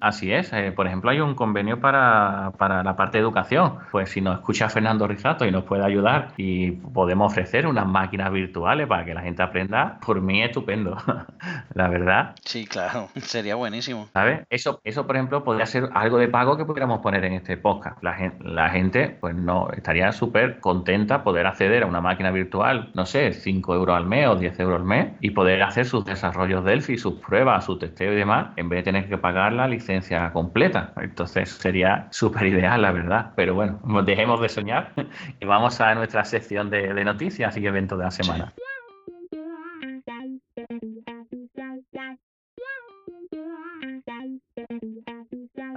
así 0.00 0.32
es. 0.32 0.52
Eh, 0.52 0.72
por 0.72 0.88
ejemplo, 0.88 1.10
hay 1.10 1.20
un 1.20 1.36
convenio 1.36 1.80
para, 1.80 2.52
para, 2.58 2.82
la 2.82 2.96
parte 2.96 3.18
de 3.18 3.22
educación. 3.22 3.78
Pues 3.92 4.10
si 4.10 4.20
nos 4.20 4.38
escucha 4.38 4.68
Fernando 4.68 5.06
Rizato 5.06 5.44
y 5.44 5.52
nos 5.52 5.62
puede 5.62 5.84
ayudar 5.84 6.32
y 6.36 6.72
podemos 6.72 7.30
ofrecer 7.32 7.68
unas 7.68 7.86
máquinas 7.86 8.32
virtuales 8.32 8.88
para 8.88 9.04
que 9.04 9.14
la 9.14 9.22
gente 9.22 9.44
aprenda, 9.44 10.00
por 10.04 10.20
mí 10.20 10.42
estupendo. 10.42 10.96
la 11.74 11.88
verdad. 11.88 12.34
Sí, 12.44 12.66
claro. 12.66 13.08
Sería 13.16 13.54
buenísimo. 13.54 14.08
¿Sabes? 14.12 14.44
Eso, 14.50 14.80
eso, 14.82 15.06
por 15.06 15.14
ejemplo, 15.14 15.44
podría 15.44 15.66
ser 15.66 15.88
algo 15.94 16.18
de 16.18 16.26
pago 16.26 16.56
que 16.56 16.64
pudiéramos 16.64 16.98
poner 16.98 17.24
en 17.24 17.34
este 17.34 17.56
podcast. 17.56 18.02
La 18.02 18.14
gente, 18.14 18.44
la 18.44 18.70
gente 18.70 19.16
pues 19.20 19.36
no, 19.36 19.70
estaría 19.70 20.10
súper 20.10 20.58
contenta 20.58 21.22
poder 21.22 21.46
acceder 21.46 21.84
a 21.84 21.86
una 21.86 22.00
máquina 22.00 22.32
virtual, 22.32 22.90
no 22.94 23.06
sé, 23.06 23.32
5 23.32 23.74
euros 23.74 23.96
al 23.96 24.06
mes 24.06 24.15
mes 24.16 24.28
o 24.28 24.36
10 24.36 24.60
euros 24.60 24.80
al 24.80 24.86
mes 24.86 25.12
y 25.20 25.30
poder 25.30 25.62
hacer 25.62 25.84
sus 25.84 26.04
desarrollos 26.04 26.64
Delphi, 26.64 26.96
sus 26.96 27.14
pruebas, 27.20 27.64
su 27.64 27.78
testeo 27.78 28.12
y 28.12 28.16
demás, 28.16 28.48
en 28.56 28.68
vez 28.68 28.78
de 28.78 28.84
tener 28.84 29.08
que 29.08 29.18
pagar 29.18 29.52
la 29.52 29.68
licencia 29.68 30.32
completa. 30.32 30.92
Entonces 30.96 31.50
sería 31.50 32.08
súper 32.10 32.46
ideal, 32.46 32.80
la 32.82 32.92
verdad. 32.92 33.32
Pero 33.36 33.54
bueno, 33.54 33.78
dejemos 34.04 34.40
de 34.40 34.48
soñar 34.48 34.92
y 35.40 35.44
vamos 35.44 35.80
a 35.80 35.94
nuestra 35.94 36.24
sección 36.24 36.70
de, 36.70 37.04
noticias 37.04 37.56
y 37.56 37.66
eventos 37.66 37.98
de 37.98 38.04
la 38.04 38.10
semana. 38.10 38.52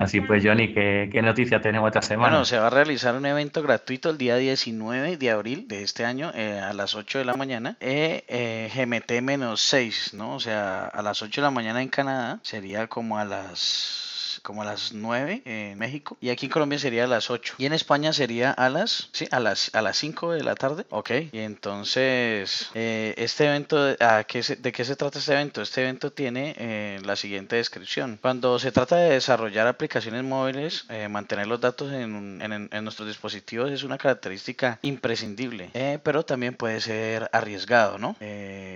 Así 0.10 0.22
pues, 0.22 0.44
Johnny, 0.44 0.74
¿qué, 0.74 1.08
¿qué, 1.12 1.22
noticias 1.22 1.62
tenemos 1.62 1.88
esta 1.90 2.02
semana? 2.02 2.30
Bueno, 2.30 2.46
se 2.46 2.58
va 2.58 2.66
a 2.66 2.70
realizar 2.72 3.14
un 3.14 3.28
evento 3.28 3.62
gratuito 3.62 4.10
el 4.10 4.18
día 4.18 4.38
19 4.38 5.18
de 5.18 5.30
abril 5.30 5.68
de 5.68 5.84
este 5.84 6.04
año 6.04 6.32
eh, 6.34 6.60
a 6.60 6.74
las 6.74 6.96
8 6.96 7.20
de 7.20 7.26
la 7.26 7.36
mañana, 7.36 7.78
eh, 7.80 8.24
eh, 8.28 8.72
GMT-6, 8.74 10.16
¿no? 10.16 10.34
O 10.34 10.40
sea, 10.40 10.86
a 10.86 11.04
las 11.04 11.22
8 11.22 11.42
de 11.42 11.46
la 11.46 11.52
mañana 11.52 11.84
en 11.84 11.90
Canadá 11.90 12.40
sería 12.42 12.88
como 12.88 13.20
a 13.20 13.26
las 13.26 14.09
como 14.50 14.64
a 14.64 14.66
las 14.66 14.94
9 14.94 15.44
en 15.46 15.78
México 15.78 16.18
y 16.20 16.32
aquí 16.32 16.48
en 16.48 16.52
Colombia 16.52 16.80
sería 16.80 17.04
a 17.04 17.08
las 17.08 17.30
8 17.30 17.54
y 17.60 17.68
en 17.68 17.74
España 17.74 18.14
sería 18.14 18.50
a 18.50 18.68
las 18.70 19.10
sí 19.12 19.28
a 19.30 19.40
las 19.40 19.70
a 19.76 19.84
las 19.84 19.96
5 19.98 20.32
de 20.32 20.44
la 20.44 20.56
tarde 20.56 20.88
ok 20.90 21.12
y 21.32 21.38
entonces 21.38 22.72
eh, 22.74 23.14
este 23.18 23.46
evento 23.46 23.96
¿a 24.00 24.24
qué 24.24 24.42
de 24.42 24.72
qué 24.72 24.86
se 24.86 24.96
trata 24.96 25.20
este 25.20 25.34
evento 25.34 25.62
este 25.62 25.84
evento 25.84 26.12
tiene 26.12 26.56
eh, 26.58 27.00
la 27.06 27.16
siguiente 27.16 27.58
descripción. 27.58 28.18
Cuando 28.20 28.58
se 28.58 28.72
trata 28.72 28.96
de 28.96 29.12
desarrollar 29.12 29.68
aplicaciones 29.68 30.24
móviles 30.24 30.86
eh, 30.90 31.08
mantener 31.10 31.46
los 31.46 31.62
datos 31.62 31.94
en, 31.94 32.42
en, 32.42 32.84
nuestros 32.84 33.08
dispositivos 33.08 33.70
es 33.70 33.84
una 33.84 34.00
característica 34.00 34.80
imprescindible 34.82 35.70
pero 36.02 36.26
también 36.26 36.56
puede 36.56 36.82
ser 36.82 37.30
arriesgado 37.34 38.00
no 38.00 38.16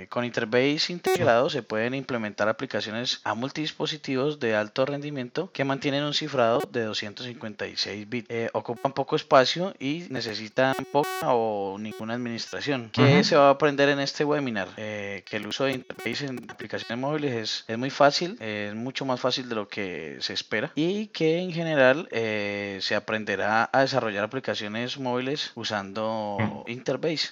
con 0.09 0.23
interface 0.23 0.93
integrado 0.93 1.49
se 1.49 1.63
pueden 1.63 1.95
implementar 1.95 2.47
aplicaciones 2.47 3.21
a 3.23 3.33
multidispositivos 3.33 4.39
de 4.39 4.55
alto 4.55 4.85
rendimiento 4.85 5.49
mantienen 5.65 6.03
un 6.03 6.13
cifrado 6.13 6.61
de 6.71 6.83
256 6.83 8.09
bits. 8.09 8.27
Eh, 8.29 8.49
ocupan 8.53 8.93
poco 8.93 9.15
espacio 9.15 9.73
y 9.79 10.05
necesitan 10.09 10.73
poca 10.91 11.33
o 11.33 11.77
ninguna 11.79 12.13
administración. 12.13 12.89
¿Qué 12.91 13.23
se 13.23 13.35
va 13.35 13.47
a 13.47 13.51
aprender 13.51 13.89
en 13.89 13.99
este 13.99 14.25
webinar? 14.25 14.69
Eh, 14.77 15.23
que 15.25 15.37
el 15.37 15.47
uso 15.47 15.65
de 15.65 15.73
interface 15.73 16.25
en 16.25 16.45
aplicaciones 16.49 16.97
móviles 16.97 17.33
es, 17.33 17.65
es 17.67 17.77
muy 17.77 17.89
fácil, 17.89 18.37
es 18.39 18.73
mucho 18.73 19.05
más 19.05 19.19
fácil 19.19 19.49
de 19.49 19.55
lo 19.55 19.67
que 19.67 20.17
se 20.19 20.33
espera 20.33 20.71
y 20.75 21.07
que 21.07 21.39
en 21.39 21.51
general 21.51 22.07
eh, 22.11 22.79
se 22.81 22.95
aprenderá 22.95 23.69
a 23.71 23.81
desarrollar 23.81 24.23
aplicaciones 24.23 24.97
móviles 24.97 25.51
usando 25.55 26.37
interface. 26.67 27.29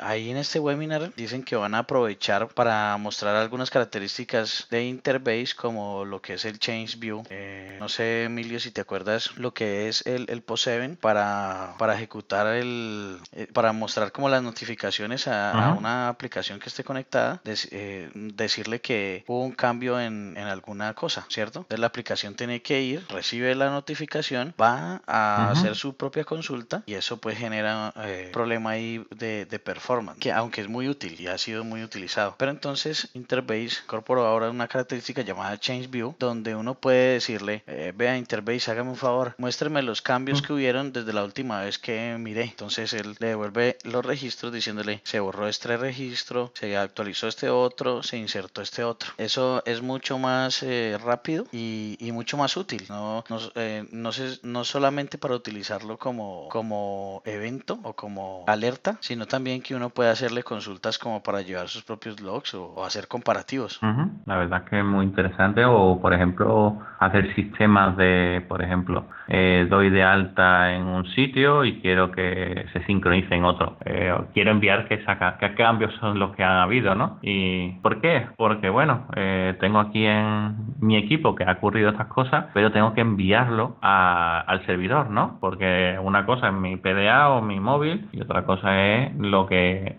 ahí 0.00 0.30
en 0.30 0.36
este 0.36 0.58
webinar 0.58 1.12
dicen 1.14 1.42
que 1.42 1.56
van 1.56 1.74
a 1.74 1.80
aprovechar 1.80 2.48
para 2.48 2.96
mostrar 2.96 3.36
algunas 3.36 3.70
características 3.70 4.66
de 4.70 4.84
interface 4.84 5.54
como 5.56 6.04
lo 6.04 6.20
que 6.20 6.34
es 6.34 6.44
el 6.44 6.58
Change 6.58 6.96
View 6.98 7.22
eh, 7.32 7.76
no 7.78 7.88
sé, 7.88 8.24
Emilio, 8.24 8.58
si 8.58 8.72
te 8.72 8.80
acuerdas 8.80 9.36
lo 9.36 9.54
que 9.54 9.88
es 9.88 10.04
el, 10.04 10.26
el 10.28 10.44
POS7 10.44 10.96
para, 10.96 11.76
para 11.78 11.94
ejecutar 11.94 12.48
el. 12.48 13.18
Eh, 13.32 13.46
para 13.52 13.72
mostrar 13.72 14.10
como 14.10 14.28
las 14.28 14.42
notificaciones 14.42 15.28
a, 15.28 15.76
una 15.78 16.08
aplicación 16.08 16.58
que 16.58 16.68
esté 16.68 16.82
conectada, 16.82 17.40
eh, 17.44 18.10
decirle 18.14 18.80
que 18.80 19.24
hubo 19.28 19.44
un 19.44 19.52
cambio 19.52 20.00
en, 20.00 20.34
en, 20.36 20.48
alguna 20.48 20.92
cosa, 20.94 21.24
¿cierto? 21.28 21.60
Entonces 21.60 21.78
la 21.78 21.86
aplicación 21.86 22.34
tiene 22.34 22.62
que 22.62 22.82
ir, 22.82 23.06
recibe 23.08 23.54
la 23.54 23.70
notificación, 23.70 24.52
va 24.60 25.00
a 25.06 25.52
hacer 25.52 25.76
su 25.76 25.94
propia 25.94 26.24
consulta 26.24 26.82
y 26.84 26.94
eso 26.94 27.18
pues 27.18 27.38
genera 27.38 27.94
problema 28.32 28.70
ahí 28.70 29.06
de, 29.10 29.46
de 29.46 29.58
performance, 29.60 30.18
que 30.18 30.32
aunque 30.32 30.62
es 30.62 30.68
muy 30.68 30.88
útil 30.88 31.20
y 31.20 31.28
ha 31.28 31.38
sido 31.38 31.62
muy 31.62 31.84
utilizado. 31.84 32.34
Pero 32.38 32.50
entonces 32.50 33.08
Interbase 33.14 33.82
incorporó 33.84 34.26
ahora 34.26 34.50
una 34.50 34.66
característica 34.66 35.22
llamada 35.22 35.58
Change 35.58 35.88
View, 35.88 36.16
donde 36.18 36.56
uno 36.56 36.74
puede 36.74 37.19
decirle, 37.20 37.62
eh, 37.66 37.92
vea 37.94 38.16
Interbase, 38.16 38.70
hágame 38.70 38.90
un 38.90 38.96
favor, 38.96 39.34
muéstrame 39.38 39.82
los 39.82 40.02
cambios 40.02 40.42
que 40.42 40.52
hubieron 40.52 40.92
desde 40.92 41.12
la 41.12 41.22
última 41.22 41.60
vez 41.60 41.78
que 41.78 42.16
miré. 42.18 42.44
Entonces 42.44 42.92
él 42.92 43.16
le 43.18 43.28
devuelve 43.28 43.76
los 43.84 44.04
registros 44.04 44.52
diciéndole, 44.52 45.00
se 45.04 45.20
borró 45.20 45.48
este 45.48 45.76
registro, 45.76 46.52
se 46.54 46.76
actualizó 46.76 47.28
este 47.28 47.50
otro, 47.50 48.02
se 48.02 48.16
insertó 48.16 48.62
este 48.62 48.84
otro. 48.84 49.10
Eso 49.18 49.62
es 49.66 49.82
mucho 49.82 50.18
más 50.18 50.62
eh, 50.62 50.98
rápido 51.02 51.46
y, 51.52 51.96
mucho 52.12 52.36
más 52.36 52.56
útil. 52.56 52.84
No, 52.88 53.24
no, 53.28 53.38
eh, 53.54 53.86
no, 53.92 54.10
no 54.42 54.64
solamente 54.64 55.16
para 55.16 55.34
utilizarlo 55.34 55.96
como, 55.96 56.48
como 56.48 57.22
evento 57.24 57.78
o 57.84 57.92
como 57.92 58.44
alerta, 58.48 58.96
sino 59.00 59.26
también 59.26 59.62
que 59.62 59.74
uno 59.74 59.90
puede 59.90 60.10
hacerle 60.10 60.42
consultas 60.42 60.98
como 60.98 61.22
para 61.22 61.42
llevar 61.42 61.68
sus 61.68 61.84
propios 61.84 62.20
logs 62.20 62.54
o, 62.54 62.84
hacer 62.84 63.06
comparativos. 63.08 63.78
La 64.26 64.36
verdad 64.36 64.64
que 64.64 64.82
muy 64.82 65.04
interesante 65.04 65.64
o 65.64 66.00
por 66.00 66.12
ejemplo 66.14 66.78
hacer 67.10 67.34
sistemas 67.34 67.96
de, 67.96 68.44
por 68.48 68.62
ejemplo, 68.62 69.04
eh, 69.28 69.66
doy 69.68 69.90
de 69.90 70.02
alta 70.02 70.72
en 70.72 70.82
un 70.82 71.06
sitio 71.10 71.64
y 71.64 71.80
quiero 71.80 72.10
que 72.10 72.66
se 72.72 72.84
sincronice 72.84 73.34
en 73.34 73.44
otro. 73.44 73.76
Eh, 73.84 74.14
quiero 74.32 74.50
enviar 74.50 74.88
que 74.88 75.04
saca, 75.04 75.36
qué 75.38 75.54
cambios 75.54 75.92
son 76.00 76.18
los 76.18 76.34
que 76.34 76.42
han 76.42 76.58
habido, 76.58 76.94
¿no? 76.94 77.18
¿Y 77.22 77.72
por 77.82 78.00
qué? 78.00 78.26
Porque, 78.36 78.68
bueno, 78.70 79.06
eh, 79.16 79.56
tengo 79.60 79.78
aquí 79.78 80.06
en 80.06 80.56
mi 80.80 80.96
equipo 80.96 81.34
que 81.34 81.44
ha 81.44 81.52
ocurrido 81.52 81.90
estas 81.90 82.08
cosas, 82.08 82.46
pero 82.54 82.72
tengo 82.72 82.94
que 82.94 83.02
enviarlo 83.02 83.76
al 83.80 84.64
servidor, 84.66 85.10
¿no? 85.10 85.38
Porque 85.40 85.98
una 86.02 86.26
cosa 86.26 86.48
es 86.48 86.54
mi 86.54 86.76
PDA 86.76 87.30
o 87.30 87.42
mi 87.42 87.60
móvil 87.60 88.08
y 88.12 88.20
otra 88.20 88.44
cosa 88.44 88.80
es 88.80 89.14
lo 89.16 89.46
que 89.46 89.96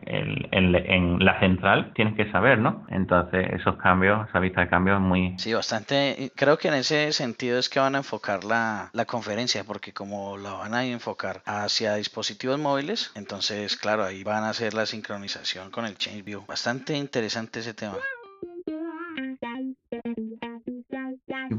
en 0.52 1.24
la 1.24 1.40
central 1.40 1.92
tienes 1.94 2.16
que 2.16 2.32
saber, 2.32 2.60
¿no? 2.60 2.86
Entonces, 2.90 3.48
esos 3.54 3.76
cambios, 3.78 4.28
esa 4.30 4.40
vista 4.40 4.62
de 4.62 4.68
cambios 4.68 4.98
es 4.98 5.04
muy... 5.04 5.34
Sí, 5.38 5.54
bastante. 5.54 6.32
Creo 6.36 6.58
que 6.58 6.68
en 6.68 6.76
ese 6.76 7.01
sentido 7.12 7.58
es 7.60 7.70
que 7.70 7.80
van 7.80 7.96
a 7.96 8.00
enfocar 8.00 8.44
la, 8.44 8.90
la 8.94 9.06
conferencia, 9.06 9.64
porque 9.64 9.94
como 9.94 10.38
la 10.38 10.54
van 10.54 10.74
a 10.74 10.86
enfocar 10.86 11.42
hacia 11.46 11.96
dispositivos 11.96 12.60
móviles, 12.60 13.12
entonces, 13.16 13.76
claro, 13.78 14.04
ahí 14.04 14.24
van 14.24 14.44
a 14.44 14.50
hacer 14.50 14.74
la 14.74 14.86
sincronización 14.86 15.72
con 15.72 15.86
el 15.86 15.98
Change 15.98 16.24
View. 16.24 16.46
Bastante 16.46 16.96
interesante 16.96 17.62
ese 17.62 17.74
tema. 17.74 17.98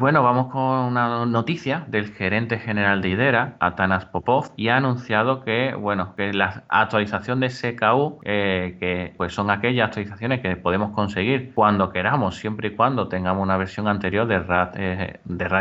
Bueno, 0.03 0.25
vamos 0.25 0.51
con 0.51 0.63
una 0.63 1.25
noticia 1.27 1.85
del 1.87 2.13
gerente 2.13 2.59
general 2.59 3.03
de 3.03 3.11
IDERA, 3.11 3.55
Atanas 3.61 4.05
Popov, 4.05 4.51
y 4.57 4.67
ha 4.67 4.79
anunciado 4.79 5.45
que, 5.45 5.75
bueno, 5.75 6.17
que 6.17 6.33
la 6.33 6.65
actualización 6.69 7.39
de 7.39 7.49
SKU, 7.49 8.19
eh, 8.25 8.79
que 8.81 9.15
pues 9.17 9.33
son 9.33 9.49
aquellas 9.49 9.87
actualizaciones 9.87 10.41
que 10.41 10.57
podemos 10.57 10.91
conseguir 10.91 11.53
cuando 11.55 11.91
queramos, 11.91 12.35
siempre 12.35 12.71
y 12.71 12.71
cuando 12.73 13.07
tengamos 13.07 13.45
una 13.45 13.57
versión 13.57 13.87
anterior 13.87 14.27
de 14.27 14.41
RAD, 14.41 14.73
eh, 14.75 15.21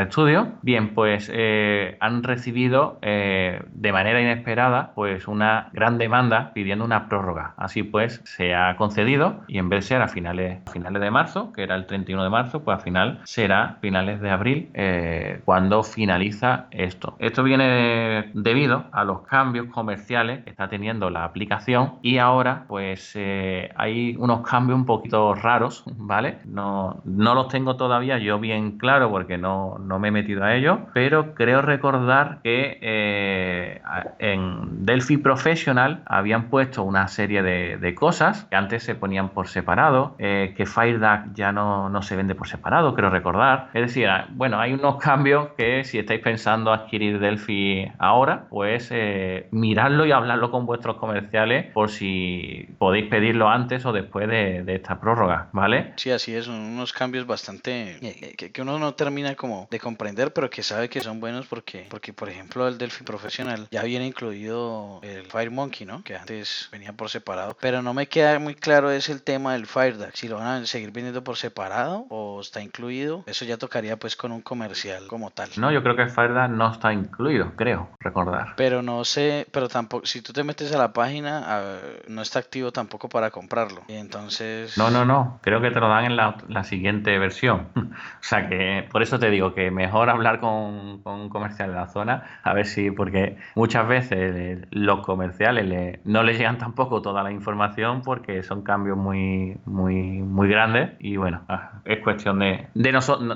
Studio, 0.10 0.54
bien, 0.64 0.96
pues 0.96 1.30
eh, 1.32 1.98
han 2.00 2.24
recibido 2.24 2.98
de 3.00 3.92
manera 3.94 4.22
inesperada 4.22 4.94
pues 4.96 5.28
una 5.28 5.70
gran 5.72 6.00
demanda 6.00 6.52
pidiendo 6.56 6.84
una 6.84 7.08
prórroga. 7.08 7.54
Así 7.58 7.84
pues, 7.84 8.22
se 8.24 8.56
ha 8.56 8.76
concedido 8.76 9.42
y 9.48 9.60
en 9.60 9.70
vez 9.70 9.84
de 9.84 9.88
ser 9.90 10.02
a 10.02 10.08
finales, 10.08 10.62
finales 10.72 11.00
de 11.00 11.12
marzo, 11.12 11.54
que 11.54 11.62
era 11.62 11.76
el 11.76 11.86
31 11.86 12.24
de 12.24 12.30
marzo, 12.32 12.64
pues 12.64 12.78
al 12.80 12.84
final 12.84 13.20
será 13.24 13.78
finales 13.82 14.20
de 14.20 14.31
abril 14.32 14.70
eh, 14.74 15.42
cuando 15.46 15.84
finaliza 15.84 16.68
esto. 16.72 17.16
Esto 17.20 17.44
viene 17.44 18.32
debido 18.34 18.86
a 18.92 19.04
los 19.04 19.22
cambios 19.22 19.68
comerciales 19.68 20.44
que 20.44 20.50
está 20.50 20.70
teniendo 20.70 21.10
la 21.10 21.24
aplicación 21.24 21.94
y 22.02 22.18
ahora 22.18 22.66
pues 22.68 23.14
eh, 23.16 23.70
hay 23.76 24.16
unos 24.18 24.42
cambios 24.42 24.78
un 24.78 24.86
poquito 24.86 25.34
raros, 25.34 25.84
¿vale? 25.98 26.40
No, 26.46 27.02
no 27.06 27.36
los 27.36 27.48
tengo 27.48 27.76
todavía 27.76 28.18
yo 28.18 28.40
bien 28.40 28.78
claro 28.78 29.10
porque 29.10 29.38
no, 29.38 29.78
no 29.80 30.00
me 30.00 30.10
he 30.10 30.12
metido 30.12 30.44
a 30.44 30.56
ello, 30.56 30.88
pero 30.94 31.34
creo 31.34 31.62
recordar 31.62 32.40
que 32.44 32.80
eh, 32.82 33.82
en 34.20 34.86
Delphi 34.86 35.18
Professional 35.18 36.04
habían 36.06 36.50
puesto 36.50 36.84
una 36.84 37.08
serie 37.08 37.44
de, 37.44 37.78
de, 37.78 37.96
cosas 37.96 38.46
que 38.46 38.56
antes 38.56 38.84
se 38.84 38.96
ponían 38.96 39.30
por 39.30 39.48
separado, 39.48 40.16
que 40.18 40.66
FireDAC 40.66 41.34
ya 41.34 41.52
no, 41.52 41.90
no 41.90 42.02
se 42.02 42.16
vende 42.16 42.36
por 42.36 42.48
separado, 42.48 42.96
creo 42.96 43.10
recordar. 43.10 43.70
Es 43.74 43.82
decir, 43.82 44.08
bueno, 44.30 44.60
hay 44.60 44.74
unos 44.74 44.98
cambios 44.98 45.50
que 45.58 45.84
si 45.84 46.00
estáis 46.00 46.22
pensando 46.22 46.72
adquirir 46.72 47.20
Delphi 47.20 47.92
ahora, 48.00 48.48
pues 48.50 48.90
eh, 48.92 49.48
miradlo 49.52 50.06
y 50.06 50.12
hablarlo 50.12 50.52
con 50.52 50.66
vuestros 50.66 50.98
comerciales 50.98 51.72
por 51.74 51.90
si 51.90 52.68
podéis 52.78 53.10
pedirlo 53.10 53.50
antes 53.50 53.86
o 53.86 53.92
después 53.92 54.28
de, 54.28 54.64
esta 54.68 55.00
prórroga, 55.00 55.50
¿vale? 55.52 55.94
Sí, 55.98 56.12
así 56.12 56.34
es, 56.34 56.48
unos 56.48 56.94
cambios 56.94 57.28
bastante 57.28 57.98
eh, 58.02 58.36
que, 58.36 58.62
uno 58.62 58.80
no 58.80 58.94
termina 58.94 59.36
como 59.36 59.68
de 59.70 59.80
comprender, 59.80 60.34
pero 60.34 60.50
que 60.50 60.64
sabe 60.64 60.88
que 60.88 61.02
son 61.02 61.20
buenos 61.20 61.48
porque, 61.48 61.88
porque 61.90 62.14
por 62.14 62.30
ejemplo, 62.30 62.68
el 62.68 62.78
Delphi 62.78 63.04
profesional 63.04 63.68
ya 63.72 63.84
viene 63.84 64.06
incluido 64.08 65.00
el 65.04 65.26
FireMonkey, 65.26 65.86
¿no? 65.86 66.04
Que 66.04 66.16
antes 66.16 66.70
venía 66.72 66.94
por 66.94 67.10
separado, 67.10 67.58
pero 67.60 67.82
no 67.82 67.94
me 67.94 68.08
queda 68.08 68.40
muy 68.40 68.56
claro 68.56 68.92
es 68.92 69.10
el 69.10 69.22
tema 69.22 69.54
del 69.54 69.66
FireDAC, 69.66 70.16
si 70.16 70.28
lo 70.28 70.38
van 70.38 70.64
a 70.64 70.66
seguir 70.66 70.92
vendiendo 70.92 71.24
por 71.24 71.38
separado 71.38 72.06
o 72.10 72.42
está 72.42 72.62
incluido, 72.62 73.24
eso 73.28 73.46
ya 73.46 73.58
tocaría 73.58 73.98
pues 74.02 74.16
con 74.16 74.32
un 74.32 74.42
comercial 74.42 75.06
como 75.08 75.30
tal. 75.30 75.50
No, 75.58 75.72
yo 75.72 75.84
creo 75.84 75.96
que 75.96 76.08
Firedance 76.08 76.56
no 76.56 76.72
está 76.72 76.92
incluido, 76.92 77.54
creo, 77.56 77.90
recordar. 78.00 78.56
Pero 78.58 78.82
no 78.82 79.06
sé, 79.06 79.48
pero 79.52 79.70
tampoco, 79.70 80.08
si 80.08 80.22
tú 80.22 80.34
te 80.34 80.44
metes 80.44 80.74
a 80.74 80.78
la 80.80 80.92
página, 80.92 81.80
no 82.08 82.24
está 82.24 82.40
activo 82.40 82.72
tampoco 82.72 83.08
para 83.08 83.30
comprarlo. 83.30 83.82
Y 83.88 83.94
entonces... 83.94 84.76
No, 84.76 84.90
no, 84.90 85.06
no, 85.06 85.40
creo 85.44 85.62
que 85.62 85.70
te 85.70 85.80
lo 85.80 85.88
dan 85.88 86.06
en 86.06 86.16
la, 86.18 86.64
siguiente 86.64 87.18
versión. 87.20 87.68
o 87.76 87.94
sea 88.22 88.50
que 88.50 88.88
por 88.92 89.04
eso 89.04 89.20
te 89.20 89.30
digo 89.30 89.54
que 89.54 89.70
mejor 89.70 90.10
hablar 90.10 90.40
con, 90.40 91.04
con 91.04 91.20
un 91.20 91.30
comercial 91.30 91.70
de 91.70 91.76
la 91.76 91.88
zona, 91.88 92.40
a 92.44 92.54
ver 92.54 92.66
si, 92.66 92.90
porque 92.90 93.38
muchas 93.54 93.88
veces 93.88 94.66
los 94.72 95.02
comerciales 95.06 96.00
no 96.06 96.24
les 96.24 96.40
llegan 96.40 96.58
tampoco 96.58 97.04
toda 97.04 97.22
la 97.22 97.32
información 97.32 98.02
porque 98.02 98.42
son 98.42 98.64
cambios 98.64 98.98
muy, 98.98 99.58
muy, 99.66 99.96
muy 100.24 100.50
grandes 100.50 100.92
y 101.00 101.18
bueno, 101.18 101.44
ah, 101.50 101.82
es 101.86 102.00
cuestión 102.00 102.40
de, 102.40 102.68
de, 102.74 102.92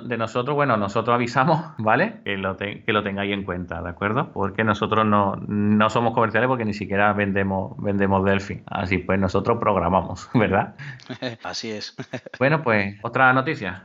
de 0.05 0.17
nosotros, 0.17 0.54
bueno, 0.55 0.77
nosotros 0.77 1.13
avisamos, 1.13 1.73
¿vale? 1.77 2.21
Que 2.23 2.37
lo, 2.37 2.57
que 2.57 2.83
lo 2.87 3.03
tengáis 3.03 3.33
en 3.33 3.43
cuenta, 3.43 3.81
¿de 3.81 3.89
acuerdo? 3.89 4.31
Porque 4.33 4.63
nosotros 4.63 5.05
no, 5.05 5.35
no 5.47 5.89
somos 5.89 6.13
comerciales 6.13 6.47
porque 6.47 6.65
ni 6.65 6.73
siquiera 6.73 7.13
vendemos, 7.13 7.73
vendemos 7.77 8.25
Delphi. 8.25 8.63
Así 8.65 8.97
pues 8.97 9.19
nosotros 9.19 9.57
programamos, 9.59 10.29
¿verdad? 10.33 10.75
Así 11.43 11.71
es. 11.71 11.95
bueno, 12.39 12.63
pues 12.63 12.95
otra 13.03 13.31
noticia. 13.33 13.83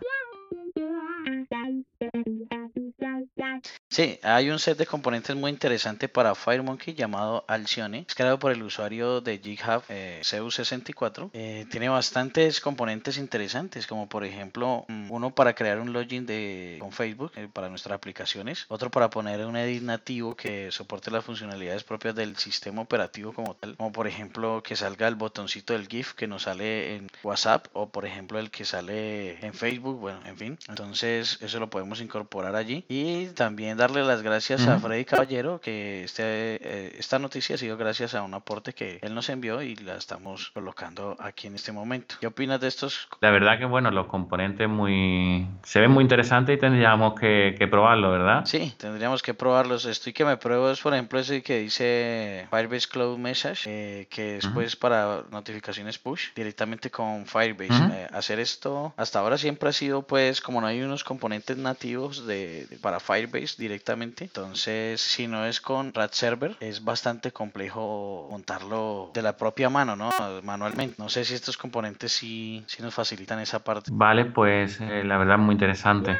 Sí, 3.92 4.20
hay 4.22 4.50
un 4.50 4.60
set 4.60 4.78
de 4.78 4.86
componentes 4.86 5.34
muy 5.34 5.50
interesante 5.50 6.08
para 6.08 6.36
FireMonkey 6.36 6.94
llamado 6.94 7.44
Alcione, 7.48 8.04
es 8.06 8.14
creado 8.14 8.38
por 8.38 8.52
el 8.52 8.62
usuario 8.62 9.20
de 9.20 9.38
GitHub 9.38 9.82
eh, 9.88 10.20
CU64. 10.22 11.30
Eh, 11.32 11.66
tiene 11.68 11.88
bastantes 11.88 12.60
componentes 12.60 13.18
interesantes, 13.18 13.88
como 13.88 14.08
por 14.08 14.24
ejemplo 14.24 14.84
mm, 14.86 15.10
uno 15.10 15.34
para 15.34 15.56
crear 15.56 15.80
un 15.80 15.92
login 15.92 16.24
de, 16.24 16.76
con 16.78 16.92
Facebook 16.92 17.32
eh, 17.34 17.48
para 17.52 17.68
nuestras 17.68 17.96
aplicaciones, 17.96 18.64
otro 18.68 18.92
para 18.92 19.10
poner 19.10 19.44
un 19.44 19.56
edit 19.56 19.82
nativo 19.82 20.36
que 20.36 20.70
soporte 20.70 21.10
las 21.10 21.24
funcionalidades 21.24 21.82
propias 21.82 22.14
del 22.14 22.36
sistema 22.36 22.82
operativo 22.82 23.32
como 23.32 23.56
tal, 23.56 23.76
como 23.76 23.90
por 23.90 24.06
ejemplo 24.06 24.62
que 24.62 24.76
salga 24.76 25.08
el 25.08 25.16
botoncito 25.16 25.72
del 25.72 25.88
GIF 25.88 26.12
que 26.12 26.28
nos 26.28 26.44
sale 26.44 26.94
en 26.94 27.08
WhatsApp 27.24 27.66
o 27.72 27.88
por 27.88 28.06
ejemplo 28.06 28.38
el 28.38 28.52
que 28.52 28.64
sale 28.64 29.44
en 29.44 29.52
Facebook, 29.52 29.98
bueno, 29.98 30.20
en 30.26 30.36
fin, 30.36 30.58
entonces 30.68 31.38
eso 31.40 31.58
lo 31.58 31.70
podemos 31.70 32.00
incorporar 32.00 32.54
allí. 32.54 32.84
Y 32.88 33.26
también 33.30 33.79
darle 33.80 34.04
las 34.04 34.20
gracias 34.20 34.66
a 34.66 34.78
Freddy 34.78 35.06
Caballero, 35.06 35.58
que 35.58 36.04
este, 36.04 36.22
eh, 36.22 36.96
esta 36.98 37.18
noticia 37.18 37.54
ha 37.54 37.58
sido 37.58 37.78
gracias 37.78 38.14
a 38.14 38.22
un 38.22 38.34
aporte 38.34 38.74
que 38.74 38.98
él 39.00 39.14
nos 39.14 39.30
envió 39.30 39.62
y 39.62 39.74
la 39.74 39.96
estamos 39.96 40.50
colocando 40.50 41.16
aquí 41.18 41.46
en 41.46 41.54
este 41.54 41.72
momento. 41.72 42.16
¿Qué 42.20 42.26
opinas 42.26 42.60
de 42.60 42.68
estos? 42.68 43.08
La 43.22 43.30
verdad 43.30 43.58
que 43.58 43.64
bueno, 43.64 43.90
los 43.90 44.06
componentes 44.06 44.68
muy 44.68 45.46
se 45.62 45.80
ven 45.80 45.90
muy 45.92 46.02
interesantes 46.02 46.58
y 46.58 46.60
tendríamos 46.60 47.18
que, 47.18 47.54
que 47.58 47.66
probarlo, 47.68 48.10
¿verdad? 48.10 48.44
Sí, 48.44 48.74
tendríamos 48.76 49.22
que 49.22 49.32
probarlos. 49.32 49.86
Estoy 49.86 50.12
que 50.12 50.26
me 50.26 50.36
pruebo 50.36 50.70
es 50.70 50.80
por 50.80 50.92
ejemplo 50.92 51.18
ese 51.18 51.42
que 51.42 51.60
dice 51.60 52.46
Firebase 52.50 52.86
Cloud 52.86 53.16
Message, 53.16 53.62
eh, 53.66 54.06
que 54.10 54.36
es 54.36 54.46
pues 54.48 54.76
para 54.76 55.22
notificaciones 55.30 55.98
push 55.98 56.34
directamente 56.36 56.90
con 56.90 57.24
Firebase. 57.24 57.82
Eh, 57.92 58.08
hacer 58.12 58.40
esto 58.40 58.92
hasta 58.98 59.20
ahora 59.20 59.38
siempre 59.38 59.70
ha 59.70 59.72
sido 59.72 60.02
pues 60.02 60.42
como 60.42 60.60
no 60.60 60.66
hay 60.66 60.82
unos 60.82 61.02
componentes 61.02 61.56
nativos 61.56 62.26
de, 62.26 62.68
para 62.82 63.00
Firebase 63.00 63.69
directamente. 63.70 64.24
Entonces, 64.24 65.00
si 65.00 65.28
no 65.28 65.46
es 65.46 65.60
con 65.60 65.94
Rat 65.94 66.12
Server, 66.12 66.56
es 66.60 66.84
bastante 66.84 67.30
complejo 67.30 68.26
montarlo 68.30 69.10
de 69.14 69.22
la 69.22 69.36
propia 69.36 69.70
mano, 69.70 69.94
¿no? 69.94 70.10
Manualmente. 70.42 70.96
No 70.98 71.08
sé 71.08 71.24
si 71.24 71.34
estos 71.34 71.56
componentes 71.56 72.10
sí, 72.10 72.64
sí 72.66 72.82
nos 72.82 72.92
facilitan 72.94 73.38
esa 73.38 73.60
parte. 73.62 73.90
Vale, 73.92 74.24
pues 74.26 74.80
eh, 74.80 75.04
la 75.04 75.18
verdad 75.18 75.38
muy 75.38 75.54
interesante. 75.54 76.18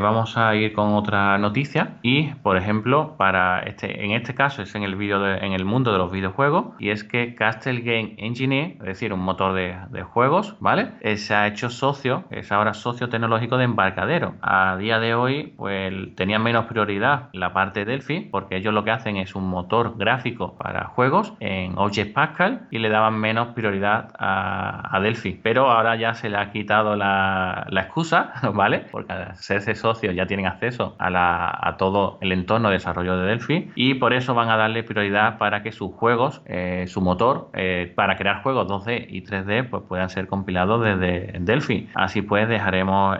Vamos 0.00 0.36
a 0.36 0.54
ir 0.54 0.72
con 0.72 0.94
otra 0.94 1.38
noticia 1.38 1.98
y, 2.02 2.28
por 2.42 2.56
ejemplo, 2.56 3.14
para 3.16 3.60
este, 3.60 4.04
en 4.04 4.12
este 4.12 4.34
caso 4.34 4.62
es 4.62 4.74
en 4.74 4.82
el 4.82 5.00
en 5.00 5.52
el 5.52 5.64
mundo 5.64 5.92
de 5.92 5.98
los 5.98 6.12
videojuegos 6.12 6.66
y 6.78 6.90
es 6.90 7.04
que 7.04 7.34
Castle 7.34 7.80
Game 7.80 8.14
Engineer, 8.18 8.76
es 8.80 8.86
decir, 8.86 9.12
un 9.12 9.20
motor 9.20 9.54
de, 9.54 10.02
juegos, 10.02 10.56
¿vale? 10.60 10.92
Eh, 11.00 11.16
se 11.16 11.34
ha 11.34 11.46
hecho 11.46 11.68
socio, 11.68 12.24
es 12.30 12.50
ahora 12.52 12.74
socio 12.74 13.08
tecnológico 13.08 13.58
de 13.58 13.64
Embarcadero. 13.64 14.34
A 14.42 14.76
día 14.76 14.98
de 14.98 15.14
hoy, 15.14 15.54
pues 15.56 15.92
tenía 16.16 16.38
menos 16.38 16.66
prioridad 16.66 17.28
la 17.32 17.52
parte 17.52 17.84
de 17.84 17.92
Delphi 17.92 18.28
porque 18.30 18.56
ellos 18.56 18.72
lo 18.74 18.84
que 18.84 18.90
hacen 18.90 19.16
es 19.16 19.34
un 19.34 19.48
motor 19.48 19.96
gráfico 19.96 20.56
para 20.56 20.86
juegos 20.86 21.34
en 21.40 21.78
Object 21.78 22.14
Pascal 22.14 22.66
y 22.70 22.78
le 22.78 22.88
daban 22.88 23.18
menos 23.18 23.48
prioridad 23.48 24.08
a, 24.18 24.98
Delphi. 25.00 25.40
Pero 25.42 25.70
ahora 25.70 25.96
ya 25.96 26.14
se 26.14 26.28
le 26.28 26.36
ha 26.36 26.52
quitado 26.52 26.96
la, 26.96 27.66
la 27.70 27.82
excusa, 27.82 28.32
¿vale? 28.54 28.86
Porque 28.90 29.14
ese 29.38 29.74
socios 29.96 30.14
ya 30.14 30.26
tienen 30.26 30.46
acceso 30.46 30.96
a, 30.98 31.76
todo 31.78 32.18
el 32.20 32.32
entorno 32.32 32.68
de 32.68 32.74
desarrollo 32.74 33.16
de 33.16 33.26
Delphi 33.26 33.70
y 33.74 33.94
por 33.94 34.12
eso 34.12 34.34
van 34.34 34.50
a 34.50 34.56
darle 34.56 34.82
prioridad 34.82 35.38
para 35.38 35.62
que 35.62 35.72
sus 35.72 35.92
juegos, 35.92 36.42
eh, 36.46 36.84
su 36.88 37.00
motor, 37.00 37.50
eh, 37.54 37.92
para 37.94 38.16
crear 38.16 38.42
juegos 38.42 38.68
2D 38.68 39.06
y 39.08 39.22
3D, 39.22 39.68
pues 39.68 39.82
puedan 39.88 40.10
ser 40.10 40.26
compilados 40.26 40.82
desde 40.82 41.38
Delphi. 41.40 41.88
Así 41.94 42.22
pues 42.22 42.48
dejaremos 42.48 43.16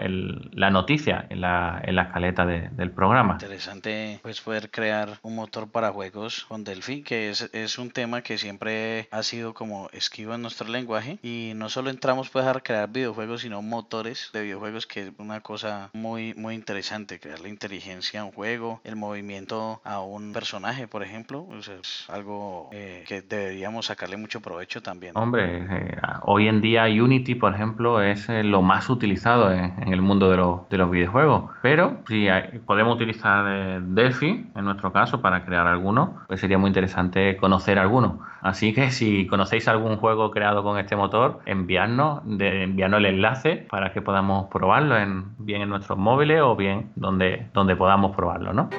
la 0.53 0.71
noticia 0.71 1.27
en 1.29 1.41
la, 1.41 1.83
escaleta 1.85 2.47
del 2.47 2.91
programa. 2.91 3.35
Interesante 3.35 4.19
pues 4.23 4.41
poder 4.41 4.71
crear 4.71 5.19
un 5.23 5.37
motor 5.37 5.71
para 5.71 5.91
juegos 5.93 6.45
con 6.47 6.65
Delphi, 6.65 7.03
que 7.03 7.31
es, 7.31 7.79
un 7.79 7.91
tema 7.91 8.23
que 8.23 8.37
siempre 8.37 9.09
ha 9.11 9.23
sido 9.23 9.55
como 9.55 9.89
esquivo 9.93 10.35
en 10.35 10.43
nuestro 10.43 10.69
lenguaje 10.69 11.19
y 11.23 11.53
no 11.55 11.69
solo 11.69 11.91
entramos 11.91 12.31
pues 12.31 12.47
a 12.47 12.53
crear 12.61 12.91
videojuegos, 12.91 13.43
sino 13.43 13.63
motores 13.63 14.31
de 14.33 14.43
videojuegos, 14.43 14.87
que 14.87 15.03
es 15.03 15.13
una 15.19 15.41
cosa 15.41 15.91
muy 15.93 16.35
muy, 16.35 16.60
interesante, 16.61 17.19
crear 17.19 17.41
la 17.41 17.49
inteligencia 17.49 18.21
a 18.21 18.25
un 18.25 18.33
juego, 18.33 18.81
el 18.85 18.95
movimiento 18.95 19.81
a 19.83 20.01
un 20.01 20.33
personaje, 20.33 20.87
por 20.87 21.03
ejemplo, 21.03 21.47
es 21.59 22.05
algo 22.09 22.69
eh, 22.73 23.03
que 23.09 23.23
deberíamos 23.23 23.87
sacarle 23.87 24.19
mucho 24.19 24.41
provecho 24.41 24.83
también. 24.83 25.13
Hombre, 25.17 25.65
eh, 25.71 25.97
hoy 26.23 26.49
en 26.49 26.61
día 26.61 26.85
Unity, 26.85 27.35
por 27.35 27.55
ejemplo, 27.55 28.03
es 28.03 28.29
eh, 28.29 28.45
lo 28.45 28.61
más 28.61 28.91
utilizado 28.91 29.51
en, 29.51 29.91
el 29.91 30.03
mundo 30.03 30.31
de, 30.69 30.77
los 30.77 30.91
videojuegos, 30.91 31.51
pero 31.63 32.03
si 32.07 32.29
podemos 32.67 32.97
utilizar 32.97 33.83
Delphi, 33.83 34.51
en 34.55 34.65
nuestro 34.65 34.93
caso, 34.93 35.23
para 35.23 35.45
crear 35.45 35.67
alguno, 35.67 36.23
pues 36.29 36.41
sería 36.41 36.59
muy 36.59 36.69
interesante 36.69 37.37
conocer 37.39 37.79
alguno. 37.79 38.21
Así 38.41 38.73
que 38.73 38.91
si 38.91 39.27
conocéis 39.27 39.69
algún 39.69 39.97
juego 39.97 40.31
creado 40.31 40.63
con 40.63 40.79
este 40.79 40.97
motor, 40.97 41.41
enviarnos, 41.47 42.21
de, 42.25 42.65
enviarnos 42.65 43.01
el 43.01 43.07
enlace 43.07 43.67
para 43.71 43.93
que 43.93 44.01
podamos 44.01 44.49
probarlo 44.49 44.97
en, 44.97 45.37
bien 45.39 45.63
en 45.63 45.69
nuestros 45.69 45.99
móviles 45.99 46.41
o 46.43 46.57
bien 46.57 46.91
donde, 46.97 47.49
donde 47.53 47.77
podamos 47.77 48.17
probarlo, 48.17 48.53
¿no? 48.53 48.71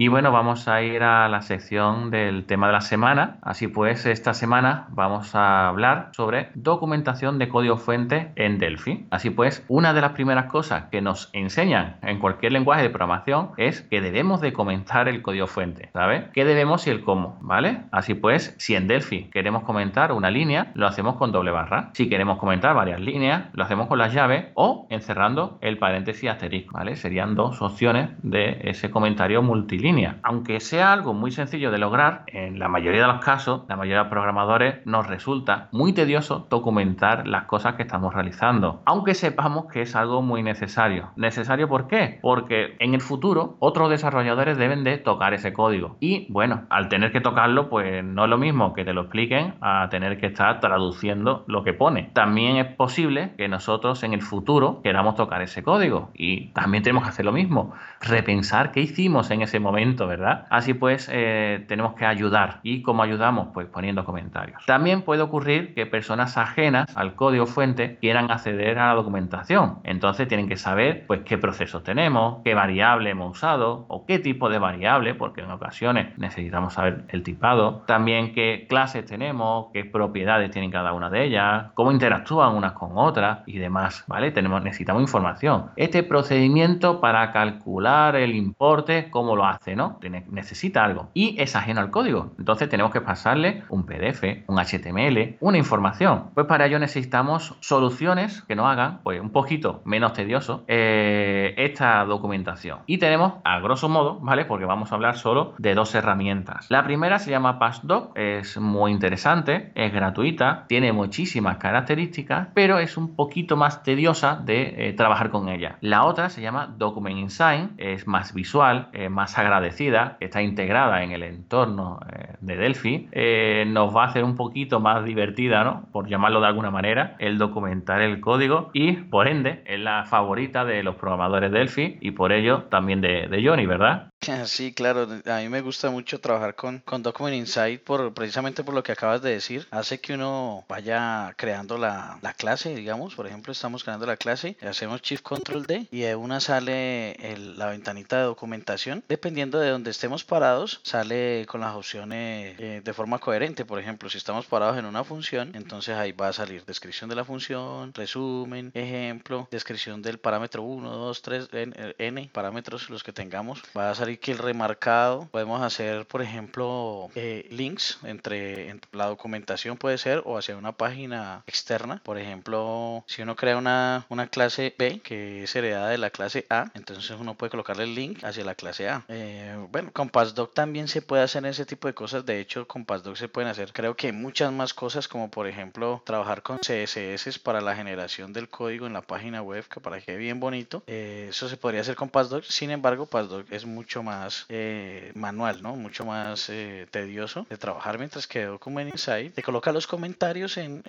Y 0.00 0.08
bueno, 0.08 0.32
vamos 0.32 0.66
a 0.66 0.80
ir 0.80 1.02
a 1.02 1.28
la 1.28 1.42
sección 1.42 2.10
del 2.10 2.46
tema 2.46 2.68
de 2.68 2.72
la 2.72 2.80
semana. 2.80 3.36
Así 3.42 3.68
pues, 3.68 4.06
esta 4.06 4.32
semana 4.32 4.86
vamos 4.92 5.34
a 5.34 5.68
hablar 5.68 6.08
sobre 6.12 6.48
documentación 6.54 7.38
de 7.38 7.50
código 7.50 7.76
fuente 7.76 8.32
en 8.34 8.56
Delphi. 8.58 9.06
Así 9.10 9.28
pues, 9.28 9.62
una 9.68 9.92
de 9.92 10.00
las 10.00 10.12
primeras 10.12 10.46
cosas 10.46 10.84
que 10.84 11.02
nos 11.02 11.28
enseñan 11.34 11.98
en 12.00 12.18
cualquier 12.18 12.52
lenguaje 12.52 12.80
de 12.80 12.88
programación 12.88 13.50
es 13.58 13.82
que 13.82 14.00
debemos 14.00 14.40
de 14.40 14.54
comentar 14.54 15.06
el 15.06 15.20
código 15.20 15.46
fuente, 15.46 15.90
¿sabes? 15.92 16.30
¿Qué 16.32 16.46
debemos 16.46 16.86
y 16.86 16.90
el 16.90 17.04
cómo? 17.04 17.36
¿Vale? 17.42 17.82
Así 17.92 18.14
pues, 18.14 18.54
si 18.56 18.76
en 18.76 18.88
Delphi 18.88 19.24
queremos 19.24 19.64
comentar 19.64 20.12
una 20.12 20.30
línea, 20.30 20.72
lo 20.72 20.86
hacemos 20.86 21.16
con 21.16 21.30
doble 21.30 21.50
barra. 21.50 21.90
Si 21.92 22.08
queremos 22.08 22.38
comentar 22.38 22.74
varias 22.74 23.00
líneas, 23.00 23.48
lo 23.52 23.64
hacemos 23.64 23.86
con 23.86 23.98
las 23.98 24.14
llaves 24.14 24.46
o 24.54 24.86
encerrando 24.88 25.58
el 25.60 25.76
paréntesis 25.76 26.30
asterisco, 26.30 26.78
¿vale? 26.78 26.96
Serían 26.96 27.34
dos 27.34 27.60
opciones 27.60 28.08
de 28.22 28.62
ese 28.62 28.90
comentario 28.90 29.42
multilínea 29.42 29.89
aunque 30.22 30.60
sea 30.60 30.92
algo 30.92 31.14
muy 31.14 31.30
sencillo 31.30 31.70
de 31.70 31.78
lograr, 31.78 32.24
en 32.26 32.58
la 32.58 32.68
mayoría 32.68 33.02
de 33.02 33.12
los 33.12 33.24
casos, 33.24 33.62
la 33.68 33.76
mayoría 33.76 33.98
de 33.98 34.04
los 34.04 34.10
programadores 34.10 34.86
nos 34.86 35.06
resulta 35.06 35.68
muy 35.72 35.92
tedioso 35.92 36.46
documentar 36.48 37.26
las 37.26 37.44
cosas 37.44 37.74
que 37.74 37.82
estamos 37.82 38.14
realizando, 38.14 38.82
aunque 38.84 39.14
sepamos 39.14 39.66
que 39.66 39.82
es 39.82 39.96
algo 39.96 40.22
muy 40.22 40.42
necesario. 40.42 41.10
¿Necesario 41.16 41.68
por 41.68 41.88
qué? 41.88 42.18
Porque 42.22 42.76
en 42.78 42.94
el 42.94 43.00
futuro 43.00 43.56
otros 43.58 43.90
desarrolladores 43.90 44.58
deben 44.58 44.84
de 44.84 44.98
tocar 44.98 45.34
ese 45.34 45.52
código. 45.52 45.96
Y 46.00 46.30
bueno, 46.32 46.62
al 46.70 46.88
tener 46.88 47.10
que 47.10 47.20
tocarlo, 47.20 47.68
pues 47.68 48.04
no 48.04 48.24
es 48.24 48.30
lo 48.30 48.38
mismo 48.38 48.72
que 48.74 48.84
te 48.84 48.92
lo 48.92 49.02
expliquen 49.02 49.54
a 49.60 49.88
tener 49.90 50.18
que 50.18 50.26
estar 50.26 50.60
traduciendo 50.60 51.44
lo 51.48 51.64
que 51.64 51.72
pone. 51.72 52.10
También 52.12 52.56
es 52.58 52.66
posible 52.76 53.32
que 53.36 53.48
nosotros 53.48 54.02
en 54.04 54.12
el 54.12 54.22
futuro 54.22 54.80
queramos 54.82 55.16
tocar 55.16 55.42
ese 55.42 55.62
código 55.62 56.10
y 56.14 56.48
también 56.52 56.82
tenemos 56.82 57.02
que 57.04 57.10
hacer 57.10 57.24
lo 57.24 57.32
mismo, 57.32 57.72
repensar 58.00 58.70
qué 58.70 58.80
hicimos 58.80 59.30
en 59.30 59.42
ese 59.42 59.58
momento 59.58 59.79
¿verdad? 60.06 60.46
Así 60.50 60.74
pues, 60.74 61.08
eh, 61.12 61.64
tenemos 61.68 61.94
que 61.94 62.04
ayudar. 62.04 62.60
¿Y 62.62 62.82
cómo 62.82 63.02
ayudamos? 63.02 63.48
Pues 63.54 63.66
poniendo 63.66 64.04
comentarios. 64.04 64.64
También 64.66 65.02
puede 65.02 65.22
ocurrir 65.22 65.74
que 65.74 65.86
personas 65.86 66.36
ajenas 66.36 66.94
al 66.96 67.14
código 67.14 67.46
fuente 67.46 67.96
quieran 68.00 68.30
acceder 68.30 68.78
a 68.78 68.88
la 68.88 68.94
documentación. 68.94 69.78
Entonces 69.84 70.28
tienen 70.28 70.48
que 70.48 70.56
saber 70.56 71.06
pues 71.06 71.20
qué 71.24 71.38
procesos 71.38 71.82
tenemos, 71.82 72.42
qué 72.44 72.54
variable 72.54 73.10
hemos 73.10 73.38
usado 73.38 73.86
o 73.88 74.04
qué 74.06 74.18
tipo 74.18 74.48
de 74.48 74.58
variable, 74.58 75.14
porque 75.14 75.40
en 75.40 75.50
ocasiones 75.50 76.16
necesitamos 76.18 76.74
saber 76.74 77.04
el 77.08 77.22
tipado. 77.22 77.82
También 77.86 78.34
qué 78.34 78.66
clases 78.68 79.04
tenemos, 79.06 79.68
qué 79.72 79.84
propiedades 79.84 80.50
tienen 80.50 80.70
cada 80.70 80.92
una 80.92 81.10
de 81.10 81.24
ellas, 81.24 81.66
cómo 81.74 81.92
interactúan 81.92 82.54
unas 82.54 82.72
con 82.72 82.92
otras 82.94 83.40
y 83.46 83.58
demás, 83.58 84.04
¿vale? 84.06 84.30
Tenemos, 84.30 84.62
necesitamos 84.62 85.02
información. 85.02 85.70
Este 85.76 86.02
procedimiento 86.02 87.00
para 87.00 87.32
calcular 87.32 88.16
el 88.16 88.34
importe, 88.34 89.10
¿cómo 89.10 89.36
lo 89.36 89.44
hace, 89.44 89.69
no? 89.76 89.98
necesita 90.30 90.84
algo 90.84 91.10
y 91.14 91.40
es 91.40 91.56
ajeno 91.56 91.80
al 91.80 91.90
código. 91.90 92.32
Entonces 92.38 92.68
tenemos 92.68 92.92
que 92.92 93.00
pasarle 93.00 93.64
un 93.68 93.86
PDF, 93.86 94.22
un 94.46 94.58
HTML, 94.58 95.36
una 95.40 95.58
información. 95.58 96.30
Pues 96.34 96.46
para 96.46 96.66
ello 96.66 96.78
necesitamos 96.78 97.56
soluciones 97.60 98.42
que 98.42 98.54
nos 98.54 98.66
hagan 98.66 99.00
pues 99.02 99.20
un 99.20 99.30
poquito 99.30 99.82
menos 99.84 100.12
tedioso 100.12 100.64
eh, 100.68 101.54
esta 101.56 102.04
documentación. 102.04 102.80
Y 102.86 102.98
tenemos, 102.98 103.34
a 103.44 103.60
grosso 103.60 103.88
modo, 103.88 104.18
¿vale? 104.20 104.44
Porque 104.44 104.64
vamos 104.64 104.92
a 104.92 104.94
hablar 104.94 105.16
solo 105.16 105.54
de 105.58 105.74
dos 105.74 105.94
herramientas. 105.94 106.66
La 106.70 106.84
primera 106.84 107.18
se 107.18 107.30
llama 107.30 107.58
PassDoc, 107.58 108.16
es 108.16 108.58
muy 108.58 108.92
interesante, 108.92 109.72
es 109.74 109.92
gratuita, 109.92 110.64
tiene 110.68 110.92
muchísimas 110.92 111.58
características, 111.58 112.48
pero 112.54 112.78
es 112.78 112.96
un 112.96 113.16
poquito 113.16 113.56
más 113.56 113.82
tediosa 113.82 114.36
de 114.36 114.88
eh, 114.88 114.92
trabajar 114.92 115.30
con 115.30 115.48
ella. 115.48 115.76
La 115.80 116.04
otra 116.04 116.30
se 116.30 116.42
llama 116.42 116.74
Document 116.76 117.18
Insign, 117.18 117.74
es 117.78 118.06
más 118.06 118.34
visual, 118.34 118.88
más 119.10 119.38
agradecida, 119.60 120.16
está 120.20 120.42
integrada 120.42 121.02
en 121.02 121.12
el 121.12 121.22
entorno 121.22 122.00
eh, 122.12 122.34
de 122.40 122.56
Delphi, 122.56 123.08
eh, 123.12 123.64
nos 123.68 123.94
va 123.94 124.04
a 124.04 124.06
hacer 124.08 124.24
un 124.24 124.34
poquito 124.34 124.80
más 124.80 125.04
divertida, 125.04 125.64
¿no? 125.64 125.86
Por 125.92 126.08
llamarlo 126.08 126.40
de 126.40 126.46
alguna 126.46 126.70
manera, 126.70 127.16
el 127.18 127.38
documentar 127.38 128.00
el 128.00 128.20
código 128.20 128.70
y 128.72 128.92
por 128.92 129.28
ende 129.28 129.62
es 129.66 129.78
la 129.78 130.04
favorita 130.04 130.64
de 130.64 130.82
los 130.82 130.96
programadores 130.96 131.52
Delphi 131.52 131.98
y 132.00 132.12
por 132.12 132.32
ello 132.32 132.64
también 132.64 133.00
de, 133.00 133.28
de 133.28 133.46
Johnny, 133.46 133.66
¿verdad? 133.66 134.09
Sí, 134.46 134.72
claro, 134.72 135.08
a 135.26 135.38
mí 135.38 135.48
me 135.48 135.60
gusta 135.60 135.90
mucho 135.90 136.20
trabajar 136.20 136.54
con, 136.54 136.80
con 136.80 137.02
Document 137.02 137.36
Insight 137.36 137.82
por, 137.82 138.12
precisamente 138.12 138.64
por 138.64 138.74
lo 138.74 138.82
que 138.82 138.92
acabas 138.92 139.22
de 139.22 139.30
decir. 139.30 139.66
Hace 139.70 140.00
que 140.00 140.14
uno 140.14 140.64
vaya 140.68 141.32
creando 141.36 141.78
la, 141.78 142.18
la 142.22 142.34
clase, 142.34 142.74
digamos, 142.74 143.14
por 143.14 143.26
ejemplo, 143.26 143.52
estamos 143.52 143.84
creando 143.84 144.06
la 144.06 144.16
clase, 144.16 144.56
hacemos 144.60 145.02
Shift 145.02 145.22
Control 145.22 145.66
D 145.66 145.88
y 145.90 146.00
de 146.00 146.16
una 146.16 146.40
sale 146.40 147.16
la 147.56 147.66
ventanita 147.66 148.18
de 148.18 148.24
documentación. 148.24 149.04
Dependiendo 149.08 149.58
de 149.58 149.70
donde 149.70 149.90
estemos 149.90 150.24
parados, 150.24 150.80
sale 150.82 151.46
con 151.46 151.60
las 151.60 151.74
opciones 151.74 152.56
eh, 152.58 152.82
de 152.84 152.92
forma 152.92 153.18
coherente. 153.18 153.64
Por 153.64 153.78
ejemplo, 153.78 154.10
si 154.10 154.18
estamos 154.18 154.46
parados 154.46 154.78
en 154.78 154.84
una 154.84 155.04
función, 155.04 155.52
entonces 155.54 155.96
ahí 155.96 156.12
va 156.12 156.28
a 156.28 156.32
salir 156.32 156.64
descripción 156.64 157.08
de 157.08 157.16
la 157.16 157.24
función, 157.24 157.94
resumen, 157.94 158.70
ejemplo, 158.74 159.48
descripción 159.50 160.02
del 160.02 160.18
parámetro 160.18 160.62
1, 160.62 160.90
2, 160.90 161.22
3, 161.22 161.48
n, 161.52 161.94
n 161.98 162.30
parámetros 162.32 162.90
los 162.90 163.02
que 163.02 163.12
tengamos. 163.12 163.62
Va 163.76 163.90
a 163.90 163.94
salir 163.94 164.09
que 164.18 164.32
el 164.32 164.38
remarcado 164.38 165.28
podemos 165.30 165.62
hacer, 165.62 166.06
por 166.06 166.22
ejemplo, 166.22 167.08
eh, 167.14 167.46
links 167.50 167.98
entre, 168.04 168.74
la 168.92 169.06
documentación 169.06 169.76
puede 169.76 169.98
ser 169.98 170.22
o 170.24 170.38
hacia 170.38 170.56
una 170.56 170.72
página 170.72 171.42
externa. 171.46 172.00
Por 172.04 172.18
ejemplo, 172.18 173.04
si 173.06 173.22
uno 173.22 173.36
crea 173.36 173.56
una, 173.56 174.06
una 174.08 174.28
clase 174.28 174.74
B 174.78 175.00
que 175.00 175.44
es 175.44 175.56
heredada 175.56 175.88
de 175.88 175.98
la 175.98 176.10
clase 176.10 176.46
A, 176.50 176.70
entonces 176.74 177.10
uno 177.18 177.34
puede 177.34 177.50
colocarle 177.50 177.84
el 177.84 177.94
link 177.94 178.24
hacia 178.24 178.44
la 178.44 178.54
clase 178.54 178.88
A. 178.88 179.04
Eh, 179.08 179.56
bueno, 179.70 179.90
con 179.92 180.08
PassDoc 180.08 180.54
también 180.54 180.88
se 180.88 181.02
puede 181.02 181.22
hacer 181.22 181.44
ese 181.46 181.66
tipo 181.66 181.88
de 181.88 181.94
cosas. 181.94 182.24
De 182.26 182.40
hecho, 182.40 182.66
con 182.66 182.84
PassDoc 182.84 183.16
se 183.16 183.28
pueden 183.28 183.50
hacer, 183.50 183.72
creo 183.72 183.96
que 183.96 184.12
muchas 184.12 184.52
más 184.52 184.74
cosas, 184.74 185.08
como 185.08 185.30
por 185.30 185.46
ejemplo, 185.46 186.02
trabajar 186.04 186.42
con 186.42 186.58
CSS 186.58 187.38
para 187.38 187.60
la 187.60 187.74
generación 187.76 188.32
del 188.32 188.48
código 188.48 188.86
en 188.86 188.92
la 188.92 189.02
página 189.02 189.42
web, 189.42 189.64
que 189.68 189.80
para 189.80 190.00
que 190.00 190.16
bien 190.16 190.40
bonito. 190.40 190.82
Eh, 190.86 191.28
eso 191.30 191.48
se 191.48 191.56
podría 191.56 191.80
hacer 191.80 191.96
con 191.96 192.08
PassDoc. 192.08 192.44
Sin 192.44 192.70
embargo, 192.70 193.06
PassDoc 193.06 193.50
es 193.52 193.64
mucho 193.64 193.99
más 194.02 194.46
eh, 194.48 195.12
manual, 195.14 195.62
¿no? 195.62 195.76
Mucho 195.76 196.04
más 196.04 196.48
eh, 196.48 196.86
tedioso 196.90 197.46
de 197.48 197.56
trabajar 197.56 197.98
mientras 197.98 198.26
que 198.26 198.44
Document 198.44 198.92
Insight 198.92 199.34
te 199.34 199.42
coloca 199.42 199.72
los 199.72 199.86
comentarios 199.86 200.56
en, 200.56 200.82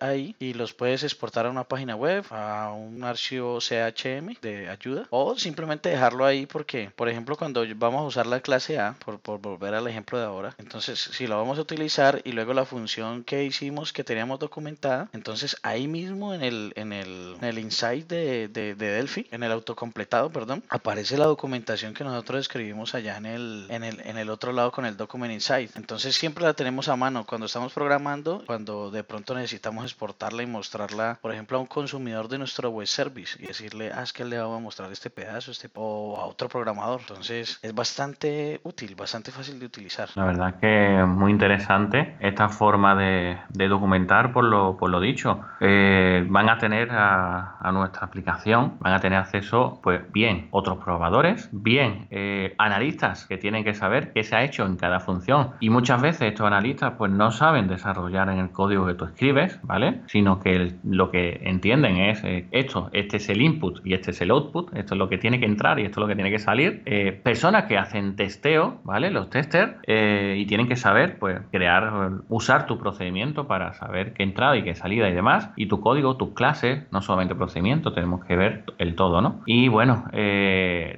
ahí 0.00 0.34
y 0.38 0.54
los 0.54 0.72
puedes 0.72 1.02
exportar 1.02 1.46
a 1.46 1.50
una 1.50 1.64
página 1.64 1.96
web, 1.96 2.24
a 2.30 2.72
un 2.72 3.04
archivo 3.04 3.58
CHM 3.58 4.36
de 4.40 4.68
ayuda 4.68 5.06
o 5.10 5.36
simplemente 5.36 5.88
dejarlo 5.88 6.24
ahí 6.24 6.46
porque, 6.46 6.90
por 6.94 7.08
ejemplo, 7.08 7.36
cuando 7.36 7.64
vamos 7.76 8.02
a 8.02 8.06
usar 8.06 8.26
la 8.26 8.40
clase 8.40 8.78
A, 8.78 8.94
por, 9.04 9.18
por 9.18 9.40
volver 9.40 9.74
al 9.74 9.88
ejemplo 9.88 10.18
de 10.18 10.24
ahora, 10.24 10.54
entonces 10.58 10.98
si 10.98 11.26
lo 11.26 11.36
vamos 11.36 11.58
a 11.58 11.62
utilizar 11.62 12.20
y 12.24 12.32
luego 12.32 12.54
la 12.54 12.64
función 12.64 13.24
que 13.24 13.44
hicimos 13.44 13.92
que 13.92 14.04
teníamos 14.04 14.38
documentada, 14.38 15.08
entonces 15.12 15.56
ahí 15.62 15.88
mismo 15.88 16.34
en 16.34 16.42
el, 16.42 16.72
en 16.76 16.92
el, 16.92 17.36
en 17.40 17.44
el 17.44 17.58
insight 17.58 18.06
de, 18.08 18.48
de, 18.48 18.74
de 18.74 18.90
Delphi, 18.90 19.26
en 19.30 19.42
el 19.42 19.52
autocompletado, 19.52 20.30
perdón, 20.30 20.62
aparece 20.68 21.16
la 21.16 21.26
documentación 21.26 21.94
que 21.94 22.04
nosotros 22.04 22.43
escribimos 22.44 22.94
allá 22.94 23.16
en 23.16 23.26
el, 23.26 23.66
en 23.70 23.84
el, 23.84 24.00
en 24.04 24.18
el 24.18 24.30
otro 24.30 24.52
lado 24.52 24.70
con 24.70 24.86
el 24.86 24.96
Document 24.96 25.32
Insight. 25.32 25.76
Entonces 25.76 26.14
siempre 26.14 26.44
la 26.44 26.54
tenemos 26.54 26.88
a 26.88 26.96
mano 26.96 27.24
cuando 27.24 27.46
estamos 27.46 27.72
programando, 27.72 28.42
cuando 28.46 28.90
de 28.90 29.02
pronto 29.02 29.34
necesitamos 29.34 29.84
exportarla 29.84 30.42
y 30.42 30.46
mostrarla, 30.46 31.18
por 31.20 31.32
ejemplo, 31.32 31.58
a 31.58 31.60
un 31.60 31.66
consumidor 31.66 32.28
de 32.28 32.38
nuestro 32.38 32.70
web 32.70 32.86
service 32.86 33.42
y 33.42 33.46
decirle, 33.46 33.90
ah, 33.94 34.02
es 34.02 34.12
que 34.12 34.24
le 34.24 34.38
vamos 34.38 34.58
a 34.58 34.60
mostrar 34.60 34.92
este 34.92 35.10
pedazo, 35.10 35.50
este, 35.50 35.68
o 35.74 36.18
a 36.20 36.26
otro 36.26 36.48
programador. 36.48 37.00
Entonces 37.00 37.58
es 37.62 37.74
bastante 37.74 38.60
útil, 38.62 38.94
bastante 38.94 39.30
fácil 39.30 39.58
de 39.58 39.66
utilizar. 39.66 40.08
La 40.14 40.24
verdad 40.24 40.54
que 40.60 41.00
es 41.00 41.06
muy 41.06 41.30
interesante 41.32 42.16
esta 42.20 42.48
forma 42.48 42.94
de, 42.94 43.38
documentar 43.68 44.32
por 44.32 44.44
lo, 44.44 44.76
por 44.76 44.90
lo 44.90 45.00
dicho. 45.00 45.40
Eh, 45.60 46.24
van 46.28 46.48
a 46.48 46.58
tener 46.58 46.90
a, 46.92 47.70
nuestra 47.72 48.06
aplicación, 48.06 48.76
van 48.80 48.92
a 48.92 49.00
tener 49.00 49.18
acceso, 49.18 49.80
pues 49.82 50.00
bien, 50.12 50.48
otros 50.50 50.78
programadores, 50.78 51.48
bien, 51.50 52.06
eh, 52.10 52.33
analistas 52.58 53.26
que 53.26 53.38
tienen 53.38 53.64
que 53.64 53.74
saber 53.74 54.12
qué 54.12 54.22
se 54.24 54.36
ha 54.36 54.44
hecho 54.44 54.64
en 54.66 54.76
cada 54.76 55.00
función. 55.00 55.50
Y 55.60 55.70
muchas 55.70 56.00
veces 56.00 56.22
estos 56.22 56.46
analistas 56.46 56.94
pues 56.98 57.10
no 57.10 57.30
saben 57.30 57.68
desarrollar 57.68 58.28
en 58.28 58.38
el 58.38 58.50
código 58.50 58.86
que 58.86 58.94
tú 58.94 59.04
escribes, 59.04 59.58
¿vale? 59.62 60.00
Sino 60.06 60.40
que 60.40 60.72
lo 60.84 61.10
que 61.10 61.40
entienden 61.44 61.96
es 61.96 62.22
eh, 62.24 62.46
esto, 62.50 62.90
este 62.92 63.16
es 63.18 63.28
el 63.28 63.40
input 63.40 63.80
y 63.84 63.94
este 63.94 64.10
es 64.10 64.20
el 64.20 64.30
output, 64.30 64.74
esto 64.76 64.94
es 64.94 64.98
lo 64.98 65.08
que 65.08 65.18
tiene 65.18 65.40
que 65.40 65.46
entrar 65.46 65.78
y 65.78 65.84
esto 65.84 66.00
es 66.00 66.02
lo 66.02 66.08
que 66.08 66.14
tiene 66.14 66.30
que 66.30 66.38
salir. 66.38 66.82
Eh, 66.86 67.12
personas 67.12 67.64
que 67.64 67.78
hacen 67.78 68.16
testeo, 68.16 68.80
¿vale? 68.84 69.10
Los 69.10 69.30
testers 69.30 69.74
y 69.86 70.46
tienen 70.46 70.68
que 70.68 70.76
saber 70.76 71.18
pues 71.18 71.40
crear, 71.50 72.10
usar 72.28 72.66
tu 72.66 72.78
procedimiento 72.78 73.46
para 73.46 73.74
saber 73.74 74.12
qué 74.12 74.22
entrada 74.22 74.56
y 74.56 74.62
qué 74.62 74.74
salida 74.74 75.08
y 75.08 75.14
demás. 75.14 75.50
Y 75.56 75.66
tu 75.66 75.80
código, 75.80 76.16
tus 76.16 76.34
clases, 76.34 76.84
no 76.90 77.02
solamente 77.02 77.34
procedimiento, 77.34 77.92
tenemos 77.92 78.24
que 78.24 78.36
ver 78.36 78.64
el 78.78 78.94
todo, 78.94 79.20
¿no? 79.20 79.40
Y 79.46 79.68
bueno, 79.68 80.04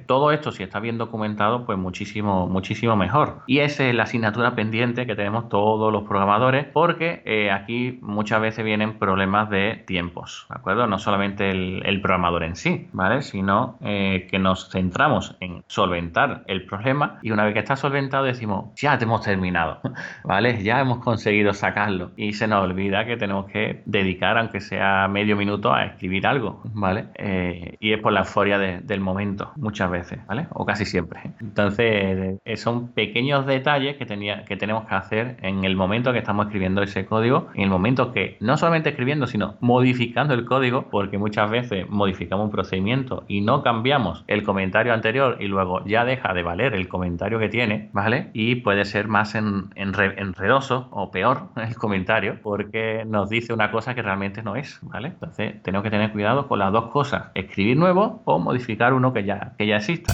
todo 0.05 0.31
esto 0.31 0.51
si 0.51 0.63
está 0.63 0.79
bien 0.79 0.97
documentado, 0.97 1.26
pues 1.35 1.77
muchísimo, 1.77 2.47
muchísimo 2.47 2.95
mejor. 2.95 3.41
Y 3.47 3.59
esa 3.59 3.85
es 3.85 3.95
la 3.95 4.03
asignatura 4.03 4.55
pendiente 4.55 5.05
que 5.05 5.15
tenemos 5.15 5.49
todos 5.49 5.91
los 5.91 6.03
programadores, 6.03 6.65
porque 6.65 7.21
eh, 7.25 7.51
aquí 7.51 7.99
muchas 8.01 8.41
veces 8.41 8.63
vienen 8.63 8.97
problemas 8.97 9.49
de 9.49 9.83
tiempos, 9.85 10.45
¿de 10.49 10.55
acuerdo? 10.55 10.87
No 10.87 10.99
solamente 10.99 11.49
el, 11.49 12.01
programador 12.01 12.43
en 12.43 12.55
sí, 12.55 12.87
¿vale? 12.93 13.23
Sino 13.23 13.77
eh, 13.81 14.27
que 14.29 14.37
nos 14.39 14.69
centramos 14.69 15.35
en 15.39 15.63
solventar 15.67 16.43
el 16.47 16.65
problema 16.65 17.19
y 17.21 17.31
una 17.31 17.43
vez 17.43 17.53
que 17.53 17.59
está 17.59 17.75
solventado 17.75 18.25
decimos, 18.25 18.71
ya 18.75 18.97
te 18.97 19.05
hemos 19.05 19.21
terminado, 19.21 19.79
¿vale? 20.23 20.63
Ya 20.63 20.79
hemos 20.79 20.99
conseguido 20.99 21.53
sacarlo 21.53 22.11
y 22.15 22.33
se 22.33 22.47
nos 22.47 22.63
olvida 22.63 23.05
que 23.05 23.17
tenemos 23.17 23.47
que 23.47 23.81
dedicar, 23.85 24.37
aunque 24.37 24.61
sea 24.61 25.07
medio 25.07 25.35
minuto, 25.35 25.73
a 25.73 25.85
escribir 25.85 26.27
algo, 26.27 26.61
¿vale? 26.65 27.07
Eh, 27.15 27.77
y 27.79 27.93
es 27.93 27.99
por 27.99 28.13
la 28.13 28.19
euforia 28.21 28.59
del 28.59 28.99
momento, 28.99 29.51
muchas 29.55 29.89
veces, 29.89 30.19
¿vale? 30.27 30.47
O 30.51 30.65
casi 30.65 30.85
siempre. 30.85 31.06
Entonces, 31.39 32.39
eh, 32.43 32.57
son 32.57 32.89
pequeños 32.89 33.45
detalles 33.45 33.97
que, 33.97 34.05
tenía, 34.05 34.43
que 34.43 34.57
tenemos 34.57 34.85
que 34.85 34.95
hacer 34.95 35.37
en 35.41 35.63
el 35.63 35.75
momento 35.75 36.13
que 36.13 36.19
estamos 36.19 36.47
escribiendo 36.47 36.81
ese 36.81 37.05
código, 37.05 37.47
en 37.53 37.63
el 37.63 37.69
momento 37.69 38.11
que 38.11 38.37
no 38.39 38.57
solamente 38.57 38.89
escribiendo, 38.89 39.27
sino 39.27 39.55
modificando 39.59 40.33
el 40.33 40.45
código, 40.45 40.89
porque 40.89 41.17
muchas 41.17 41.49
veces 41.49 41.89
modificamos 41.89 42.45
un 42.45 42.51
procedimiento 42.51 43.23
y 43.27 43.41
no 43.41 43.63
cambiamos 43.63 44.23
el 44.27 44.43
comentario 44.43 44.93
anterior 44.93 45.37
y 45.39 45.47
luego 45.47 45.83
ya 45.85 46.05
deja 46.05 46.33
de 46.33 46.43
valer 46.43 46.73
el 46.73 46.87
comentario 46.87 47.39
que 47.39 47.49
tiene, 47.49 47.89
¿vale? 47.93 48.29
Y 48.33 48.55
puede 48.55 48.85
ser 48.85 49.07
más 49.07 49.35
en, 49.35 49.69
enredoso 49.75 50.87
o 50.91 51.11
peor 51.11 51.49
el 51.55 51.75
comentario, 51.75 52.39
porque 52.41 53.03
nos 53.05 53.29
dice 53.29 53.53
una 53.53 53.71
cosa 53.71 53.95
que 53.95 54.01
realmente 54.01 54.43
no 54.43 54.55
es, 54.55 54.79
¿vale? 54.81 55.09
Entonces, 55.09 55.61
tenemos 55.63 55.83
que 55.83 55.91
tener 55.91 56.11
cuidado 56.11 56.47
con 56.47 56.59
las 56.59 56.71
dos 56.71 56.87
cosas, 56.87 57.31
escribir 57.35 57.77
nuevo 57.77 58.21
o 58.25 58.39
modificar 58.39 58.93
uno 58.93 59.13
que 59.13 59.23
ya 59.25 59.55
exista. 59.57 60.13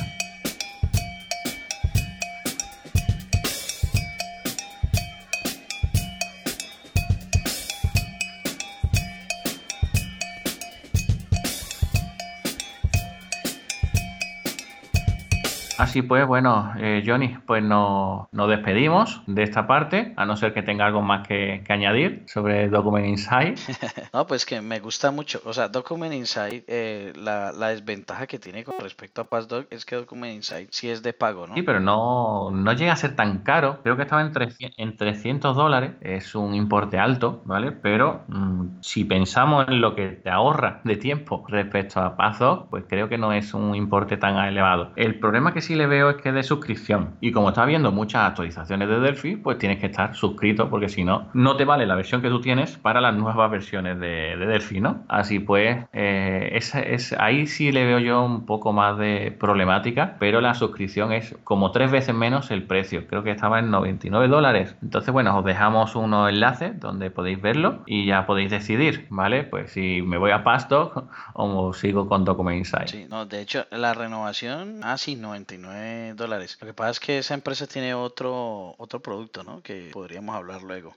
Así 15.94 16.02
pues, 16.02 16.26
bueno, 16.26 16.74
eh, 16.80 17.04
Johnny, 17.06 17.38
pues 17.46 17.64
nos, 17.64 18.28
despedimos 18.32 19.22
de 19.28 19.44
esta 19.44 19.68
parte, 19.68 20.12
a 20.18 20.26
no 20.26 20.36
ser 20.36 20.52
que 20.52 20.64
tenga 20.64 20.88
algo 20.88 21.04
más 21.04 21.28
que, 21.28 21.64
añadir 21.70 22.24
sobre 22.26 22.68
Document 22.68 23.06
Insight. 23.06 23.60
no, 24.14 24.26
pues 24.26 24.44
que 24.44 24.60
me 24.60 24.80
gusta 24.80 25.12
mucho. 25.12 25.40
O 25.46 25.54
sea, 25.54 25.68
Document 25.68 26.12
Insight, 26.12 26.64
eh, 26.68 27.14
la, 27.16 27.52
desventaja 27.52 28.26
que 28.26 28.40
tiene 28.40 28.64
con 28.64 28.80
respecto 28.80 29.22
a 29.22 29.26
PassDoc 29.26 29.68
es 29.70 29.86
que 29.86 29.96
Document 29.96 30.34
Insight 30.34 30.70
sí 30.72 30.90
es 30.90 31.04
de 31.04 31.14
pago, 31.14 31.46
¿no? 31.46 31.54
Sí, 31.54 31.62
pero 31.62 31.80
no, 31.80 32.50
no 32.50 32.74
llega 32.74 32.94
a 32.94 32.96
ser 32.96 33.16
tan 33.16 33.44
caro. 33.44 33.84
Creo 33.84 33.96
que 33.96 34.02
estaba 34.02 34.24
en, 34.24 34.32
300, 34.32 34.80
en 34.80 34.98
300 34.98 35.56
dólares. 35.56 35.92
Es 36.02 36.34
un 36.34 36.56
importe 36.56 36.98
alto, 36.98 37.44
¿vale? 37.46 37.72
Pero 37.72 38.24
mm, 38.30 38.82
si 38.82 39.06
pensamos 39.06 39.68
en 39.68 39.80
lo 39.80 39.94
que 39.94 40.08
te 40.08 40.32
ahorra 40.32 40.82
de 40.84 40.96
tiempo 40.96 41.46
respecto 41.48 42.00
a 42.00 42.16
PassDoc, 42.18 42.70
pues 42.72 42.86
creo 42.90 43.10
que 43.10 43.20
no 43.20 43.32
es 43.32 43.54
un 43.54 43.76
importe 43.76 44.18
tan 44.18 44.38
elevado. 44.38 44.92
El 44.96 45.20
problema 45.20 45.54
que 45.54 45.62
sí 45.62 45.76
le 45.76 45.83
veo 45.88 46.10
es 46.10 46.18
que 46.18 46.30
es 46.30 46.36
de 46.36 46.44
suscripción. 46.44 47.16
Y 47.22 47.32
como 47.32 47.50
está 47.50 47.66
viendo 47.66 47.92
muchas 47.92 48.30
actualizaciones 48.30 48.88
de 48.88 49.00
Delphi, 49.00 49.36
pues 49.36 49.58
tienes 49.58 49.80
que 49.80 49.88
estar 49.88 50.16
suscrito 50.16 50.70
porque 50.70 50.90
si 50.90 51.04
no, 51.04 51.30
no 51.34 51.56
te 51.56 51.66
vale 51.66 51.86
la 51.86 51.96
versión 51.96 52.22
que 52.22 52.30
tú 52.30 52.42
tienes 52.42 52.78
para 52.78 53.02
las 53.02 53.16
nuevas 53.16 53.50
versiones 53.50 54.00
de, 54.00 54.36
Delphi, 54.38 54.80
¿no? 54.80 55.04
Así 55.08 55.40
pues, 55.40 55.78
eh, 55.94 56.50
es, 56.54 57.14
ahí 57.20 57.48
sí 57.48 57.72
le 57.72 57.86
veo 57.86 58.00
yo 58.00 58.24
un 58.24 58.46
poco 58.46 58.74
más 58.74 58.98
de 58.98 59.36
problemática, 59.40 60.16
pero 60.20 60.42
la 60.42 60.54
suscripción 60.54 61.12
es 61.12 61.36
como 61.44 61.72
tres 61.72 61.92
veces 61.92 62.14
menos 62.14 62.52
el 62.52 62.64
precio. 62.64 63.08
Creo 63.08 63.24
que 63.24 63.32
estaba 63.32 63.60
en 63.60 63.72
99 63.72 64.28
dólares. 64.28 64.76
Entonces, 64.82 65.12
bueno, 65.12 65.38
os 65.38 65.46
dejamos 65.46 65.96
unos 65.96 66.30
enlaces 66.30 66.80
donde 66.80 67.10
podéis 67.10 67.42
verlo 67.42 67.84
y 67.86 68.06
ya 68.06 68.26
podéis 68.26 68.52
decidir, 68.52 69.08
¿vale? 69.10 69.44
Pues 69.44 69.72
si 69.72 70.02
me 70.02 70.18
voy 70.18 70.32
a 70.32 70.44
Pasto 70.44 71.08
o 71.34 71.74
sigo 71.74 72.08
con 72.08 72.26
Document 72.26 72.58
Insight. 72.58 72.88
Sí, 72.88 73.06
no, 73.10 73.26
de 73.26 73.42
hecho, 73.42 73.66
la 73.72 73.94
renovación, 73.94 74.82
ah, 74.84 74.98
sí, 74.98 75.16
99 75.16 75.73
dólares. 76.16 76.58
Lo 76.62 76.68
que 76.68 76.74
pasa 76.74 76.92
es 76.92 77.00
que 77.00 77.18
esa 77.20 77.34
empresa 77.34 77.68
tiene 77.68 77.94
otro, 77.94 78.76
otro 78.78 79.00
producto, 79.02 79.44
¿no? 79.44 79.62
Que 79.62 79.90
podríamos 79.92 80.36
hablar 80.36 80.64
luego. 80.64 80.96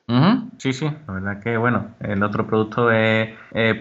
Sí, 0.59 0.73
sí, 0.73 0.87
la 1.07 1.15
verdad 1.15 1.43
que, 1.43 1.57
bueno, 1.57 1.95
el 2.01 2.23
otro 2.23 2.47
producto 2.47 2.91
es 2.91 3.35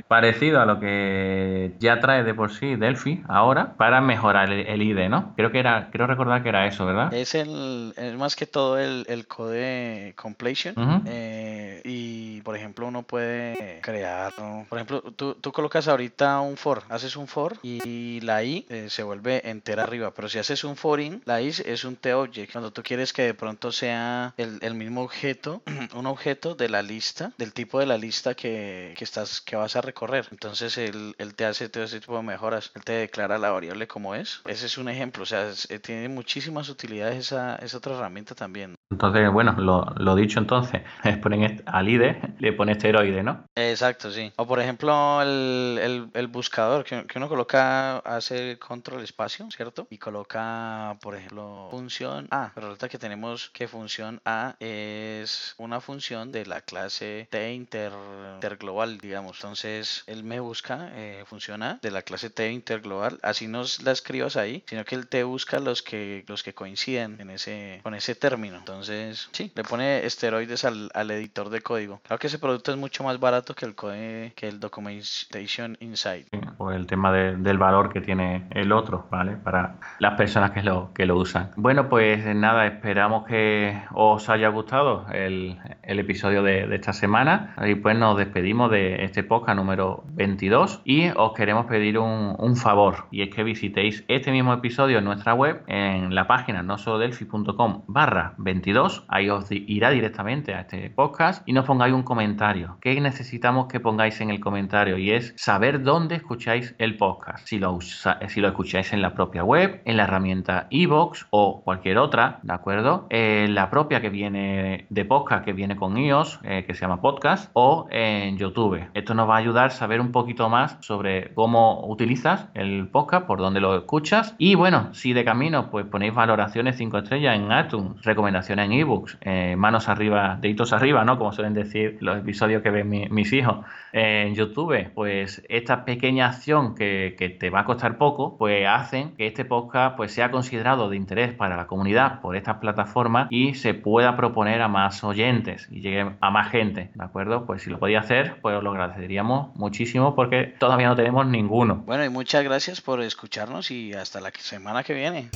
parecido 0.08 0.62
a 0.62 0.66
lo 0.66 0.80
que 0.80 1.76
ya 1.80 2.00
trae 2.00 2.24
de 2.24 2.34
por 2.34 2.52
sí 2.52 2.76
Delphi 2.76 3.24
ahora 3.28 3.76
para 3.78 4.02
mejorar 4.02 4.52
el, 4.52 4.82
ID, 4.82 5.10
¿no? 5.10 5.34
Creo 5.36 5.52
que 5.52 5.60
era, 5.60 5.90
quiero 5.92 6.08
recordar 6.08 6.44
que 6.44 6.50
era 6.50 6.68
eso, 6.68 6.86
¿verdad? 6.86 7.14
Es 7.14 7.36
el, 7.36 7.94
es 7.98 8.16
más 8.18 8.36
que 8.36 8.46
todo 8.46 8.78
el, 8.78 9.06
el 9.08 9.28
code 9.28 10.14
completion. 10.16 11.04
Eh, 11.06 11.82
y, 11.84 12.25
por 12.42 12.56
ejemplo, 12.56 12.88
uno 12.88 13.04
puede 13.04 13.80
crear, 13.82 14.34
por 14.70 14.78
ejemplo, 14.78 15.02
tú, 15.02 15.36
tú 15.36 15.52
colocas 15.52 15.88
ahorita 15.88 16.40
un 16.42 16.58
for, 16.58 16.84
haces 16.90 17.16
un 17.16 17.28
for 17.28 17.58
y 17.64 18.20
la 18.22 18.44
i 18.44 18.66
eh, 18.70 18.88
se 18.90 19.04
vuelve 19.04 19.50
entera 19.50 19.84
arriba, 19.84 20.14
pero 20.14 20.30
si 20.30 20.40
haces 20.40 20.64
un 20.64 20.76
foreign, 20.76 21.22
la 21.26 21.42
is 21.42 21.60
es 21.60 21.84
un 21.84 21.96
t-object. 21.96 22.52
Cuando 22.52 22.72
tú 22.72 22.84
quieres 22.84 23.14
que 23.14 23.24
de 23.24 23.34
pronto 23.34 23.72
sea 23.72 24.34
el, 24.38 24.76
mismo 24.76 25.04
objeto, 25.04 25.62
un 25.94 26.06
objeto 26.06 26.56
de 26.56 26.70
la 26.70 26.82
lista, 26.82 27.34
del 27.38 27.54
tipo 27.54 27.80
de 27.80 27.86
la 27.86 27.98
lista 27.98 28.34
que, 28.34 28.94
estás, 29.00 29.42
que 29.42 29.56
vas 29.56 29.76
a 29.76 29.82
recorrer. 29.82 30.28
Entonces 30.32 30.78
él, 30.78 31.16
te 31.36 31.46
hace 31.46 31.70
todo 31.70 31.84
ese 31.84 32.00
tipo 32.00 32.18
de 32.18 32.24
mejoras. 32.24 32.72
Él 32.76 32.84
te 32.84 32.94
declara 32.94 33.38
la 33.38 33.52
variable 33.52 33.88
como 33.88 34.16
es. 34.16 34.42
Ese 34.46 34.66
es 34.68 34.78
un 34.78 34.90
ejemplo. 34.90 35.24
O 35.24 35.26
sea, 35.26 35.52
eh, 35.70 35.80
tiene 35.80 36.10
muchísimas 36.10 36.70
utilidades 36.70 37.18
esa, 37.18 37.56
esa 37.58 37.78
otra 37.78 37.96
herramienta 37.96 38.36
también. 38.36 38.76
Entonces, 38.92 39.32
bueno, 39.32 39.54
lo, 39.58 40.16
dicho 40.16 40.40
entonces, 40.40 40.82
es 41.04 41.18
poner 41.18 41.64
al 41.66 41.90
IDE, 41.90 42.20
le 42.40 42.54
pone 42.54 42.74
esteroide, 42.74 43.24
¿no? 43.24 43.46
Exacto, 43.56 44.12
sí. 44.12 44.32
O 44.38 44.46
por 44.46 44.60
ejemplo, 44.60 45.22
el, 45.22 46.30
buscador 46.30 46.84
que, 46.84 47.06
que, 47.06 47.18
uno 47.18 47.28
coloca, 47.28 47.98
hace 48.00 48.60
control 48.60 49.04
espacio, 49.04 49.50
¿cierto? 49.50 49.88
Y 49.90 49.98
coloca, 49.98 50.98
por 51.02 51.16
ejemplo, 51.16 51.68
función 51.72 52.28
A. 52.30 52.52
Pero 52.54 52.68
resulta 52.68 52.90
que 52.90 53.00
tenemos 53.00 53.50
que 53.50 53.68
función 53.68 54.22
A 54.24 54.56
es 54.60 55.56
una 55.58 55.82
función 55.82 56.32
de 56.32 56.46
la 56.46 56.62
clase 56.62 57.28
T 57.32 57.54
inter, 57.54 57.92
interglobal, 58.36 59.00
digamos. 59.00 59.38
Entonces, 59.38 60.04
él 60.06 60.24
me 60.24 60.40
busca 60.40 60.92
eh, 60.94 61.24
función 61.26 61.64
A 61.64 61.80
de 61.82 61.92
la 61.92 62.04
clase 62.04 62.30
T 62.30 62.52
interglobal. 62.52 63.20
Así 63.24 63.48
no 63.48 63.64
la 63.84 63.92
escribas 63.92 64.38
ahí, 64.38 64.64
sino 64.68 64.86
que 64.86 64.96
él 64.96 65.08
te 65.08 65.24
busca 65.24 65.60
los 65.60 65.82
que, 65.82 66.24
los 66.28 66.44
que 66.44 66.54
coinciden 66.54 67.20
en 67.20 67.32
ese, 67.32 67.80
con 67.82 67.96
ese 67.96 68.14
término. 68.14 68.58
Entonces, 68.58 68.75
sí, 68.84 69.52
le 69.56 69.64
pone 69.64 70.06
esteroides 70.06 70.66
al, 70.66 71.12
editor 71.12 71.50
de 71.50 71.62
código. 71.62 72.00
Claro 72.04 72.20
que 72.20 72.28
ese 72.28 72.40
producto 72.40 72.72
es 72.72 72.78
mucho 72.78 73.04
más 73.04 73.20
barato 73.20 73.54
que 73.54 73.66
el 73.66 73.76
code, 73.76 74.34
que 74.36 74.48
el 74.48 74.60
Documentation 74.60 75.78
Insight. 75.80 76.28
o 76.58 76.72
el 76.72 76.88
tema 76.88 77.12
del 77.12 77.58
valor 77.58 77.92
que 77.92 78.02
tiene 78.02 78.48
el 78.52 78.72
otro, 78.72 79.08
¿vale? 79.10 79.38
Para 79.38 79.78
las 80.00 80.16
personas 80.16 80.52
que 80.52 80.62
lo, 80.62 80.92
que 80.94 81.06
lo 81.06 81.18
usan. 81.18 81.52
Bueno, 81.56 81.90
pues 81.90 82.26
nada, 82.36 82.68
esperamos 82.68 83.26
que 83.26 83.82
os 83.94 84.30
haya 84.30 84.50
gustado 84.50 85.06
el, 85.12 85.60
episodio 85.84 86.44
de, 86.44 86.74
esta 86.76 86.94
semana. 86.94 87.56
Y 87.66 87.76
pues 87.76 87.98
nos 87.98 88.18
despedimos 88.18 88.72
de 88.72 89.04
este 89.04 89.24
podcast 89.24 89.58
número 89.58 90.04
22 90.10 90.82
y 90.84 91.10
os 91.16 91.34
queremos 91.34 91.66
pedir 91.66 91.98
un, 92.00 92.36
un 92.38 92.56
favor 92.56 93.08
y 93.12 93.22
es 93.22 93.34
que 93.34 93.44
visitéis 93.44 94.04
este 94.08 94.32
mismo 94.32 94.54
episodio 94.54 95.00
en 95.00 95.06
nuestra 95.06 95.34
web 95.34 95.64
en 95.68 96.14
la 96.14 96.28
página 96.28 96.64
no 96.64 96.78
solo 96.78 97.00
delphi.com 97.00 97.84
barra 97.88 98.34
22 98.38 98.65
ahí 99.10 99.30
os 99.30 99.46
irá 99.52 99.92
directamente 99.92 100.56
a 100.56 100.62
este 100.62 100.90
podcast 100.90 101.48
y 101.48 101.54
nos 101.54 101.66
pongáis 101.66 101.94
un 101.94 102.02
comentario. 102.02 102.78
¿Qué 102.82 103.00
necesitamos 103.00 103.68
que 103.68 103.80
pongáis 103.80 104.20
en 104.22 104.32
el 104.32 104.40
comentario? 104.40 104.98
Y 104.98 105.12
es 105.12 105.34
saber 105.38 105.84
dónde 105.84 106.16
escucháis 106.16 106.74
el 106.80 106.98
podcast. 106.98 107.48
Si 107.48 107.60
lo, 107.60 107.78
si 107.82 108.42
lo 108.42 108.48
escucháis 108.48 108.92
en 108.94 109.04
la 109.04 109.14
propia 109.14 109.44
web, 109.44 109.82
en 109.86 109.98
la 109.98 110.06
herramienta 110.06 110.66
iBox 110.72 111.28
o 111.30 111.62
cualquier 111.64 112.00
otra, 112.00 112.40
¿de 112.42 112.54
acuerdo? 112.54 113.06
Eh, 113.12 113.46
la 113.50 113.70
propia 113.70 114.02
que 114.02 114.10
viene 114.10 114.88
de 114.90 115.06
podcast, 115.06 115.46
que 115.46 115.54
viene 115.54 115.76
con 115.76 115.96
iOS, 115.96 116.40
eh, 116.44 116.64
que 116.66 116.74
se 116.74 116.82
llama 116.82 117.02
podcast, 117.02 117.52
o 117.54 117.88
en 117.92 118.38
YouTube. 118.38 118.90
Esto 118.96 119.14
nos 119.14 119.30
va 119.30 119.36
a 119.36 119.40
ayudar 119.40 119.68
a 119.68 119.70
saber 119.70 120.02
un 120.02 120.12
poquito 120.12 120.50
más 120.50 120.78
sobre 120.80 121.36
cómo 121.36 121.86
utilizas 121.88 122.48
el 122.56 122.88
podcast, 122.88 123.28
por 123.28 123.38
dónde 123.38 123.60
lo 123.60 123.78
escuchas. 123.78 124.34
Y 124.40 124.56
bueno, 124.56 124.92
si 124.94 125.14
de 125.14 125.24
camino 125.24 125.70
pues 125.70 125.86
ponéis 125.86 126.16
valoraciones 126.16 126.78
5 126.78 126.98
estrellas 126.98 127.36
en 127.36 127.52
iTunes, 127.52 128.02
recomendaciones 128.02 128.55
en 128.60 128.72
ebooks, 128.72 129.18
eh, 129.22 129.56
manos 129.56 129.90
arriba, 129.90 130.38
deditos 130.40 130.74
arriba, 130.74 131.04
¿no? 131.04 131.18
Como 131.18 131.32
suelen 131.32 131.54
decir 131.54 131.98
los 132.02 132.18
episodios 132.18 132.62
que 132.62 132.70
ven 132.70 132.90
mis 132.90 133.34
hijos 133.34 133.66
en 133.94 134.36
YouTube, 134.36 134.90
pues 134.94 135.44
esta 135.50 135.86
pequeña 135.86 136.28
acción 136.28 136.76
que, 136.76 137.16
te 137.40 137.50
va 137.50 137.62
a 137.62 137.66
costar 137.66 137.98
poco, 137.98 138.38
pues 138.38 138.68
hacen 138.68 139.16
que 139.16 139.28
este 139.28 139.46
podcast 139.46 139.96
pues 139.98 140.12
sea 140.12 140.32
considerado 140.32 140.90
de 140.90 140.98
interés 140.98 141.34
para 141.34 141.58
la 141.58 141.68
comunidad 141.68 142.22
por 142.22 142.36
estas 142.36 142.58
plataformas 142.58 143.28
y 143.30 143.56
se 143.56 143.74
pueda 143.74 144.16
proponer 144.16 144.62
a 144.62 144.68
más 144.68 145.04
oyentes 145.04 145.68
y 145.72 145.82
llegue 145.82 146.12
a 146.20 146.30
más 146.30 146.52
gente, 146.52 146.92
¿de 146.94 147.04
acuerdo? 147.04 147.46
Pues 147.46 147.64
si 147.64 147.70
lo 147.70 147.80
podía 147.80 148.00
hacer, 148.00 148.38
pues 148.42 148.62
lo 148.62 148.72
agradeceríamos 148.72 149.56
muchísimo 149.56 150.16
porque 150.16 150.54
todavía 150.60 150.88
no 150.88 150.96
tenemos 150.96 151.26
ninguno. 151.26 151.84
Bueno, 151.86 152.06
y 152.06 152.10
muchas 152.10 152.44
gracias 152.44 152.82
por 152.82 153.02
escucharnos 153.02 153.72
y 153.72 153.94
hasta 153.94 154.22
la 154.22 154.32
semana 154.32 154.84
que 154.84 154.94
viene. 154.94 155.30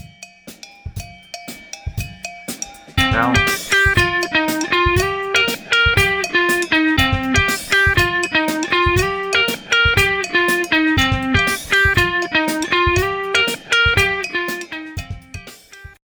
Tchau. 3.11 3.68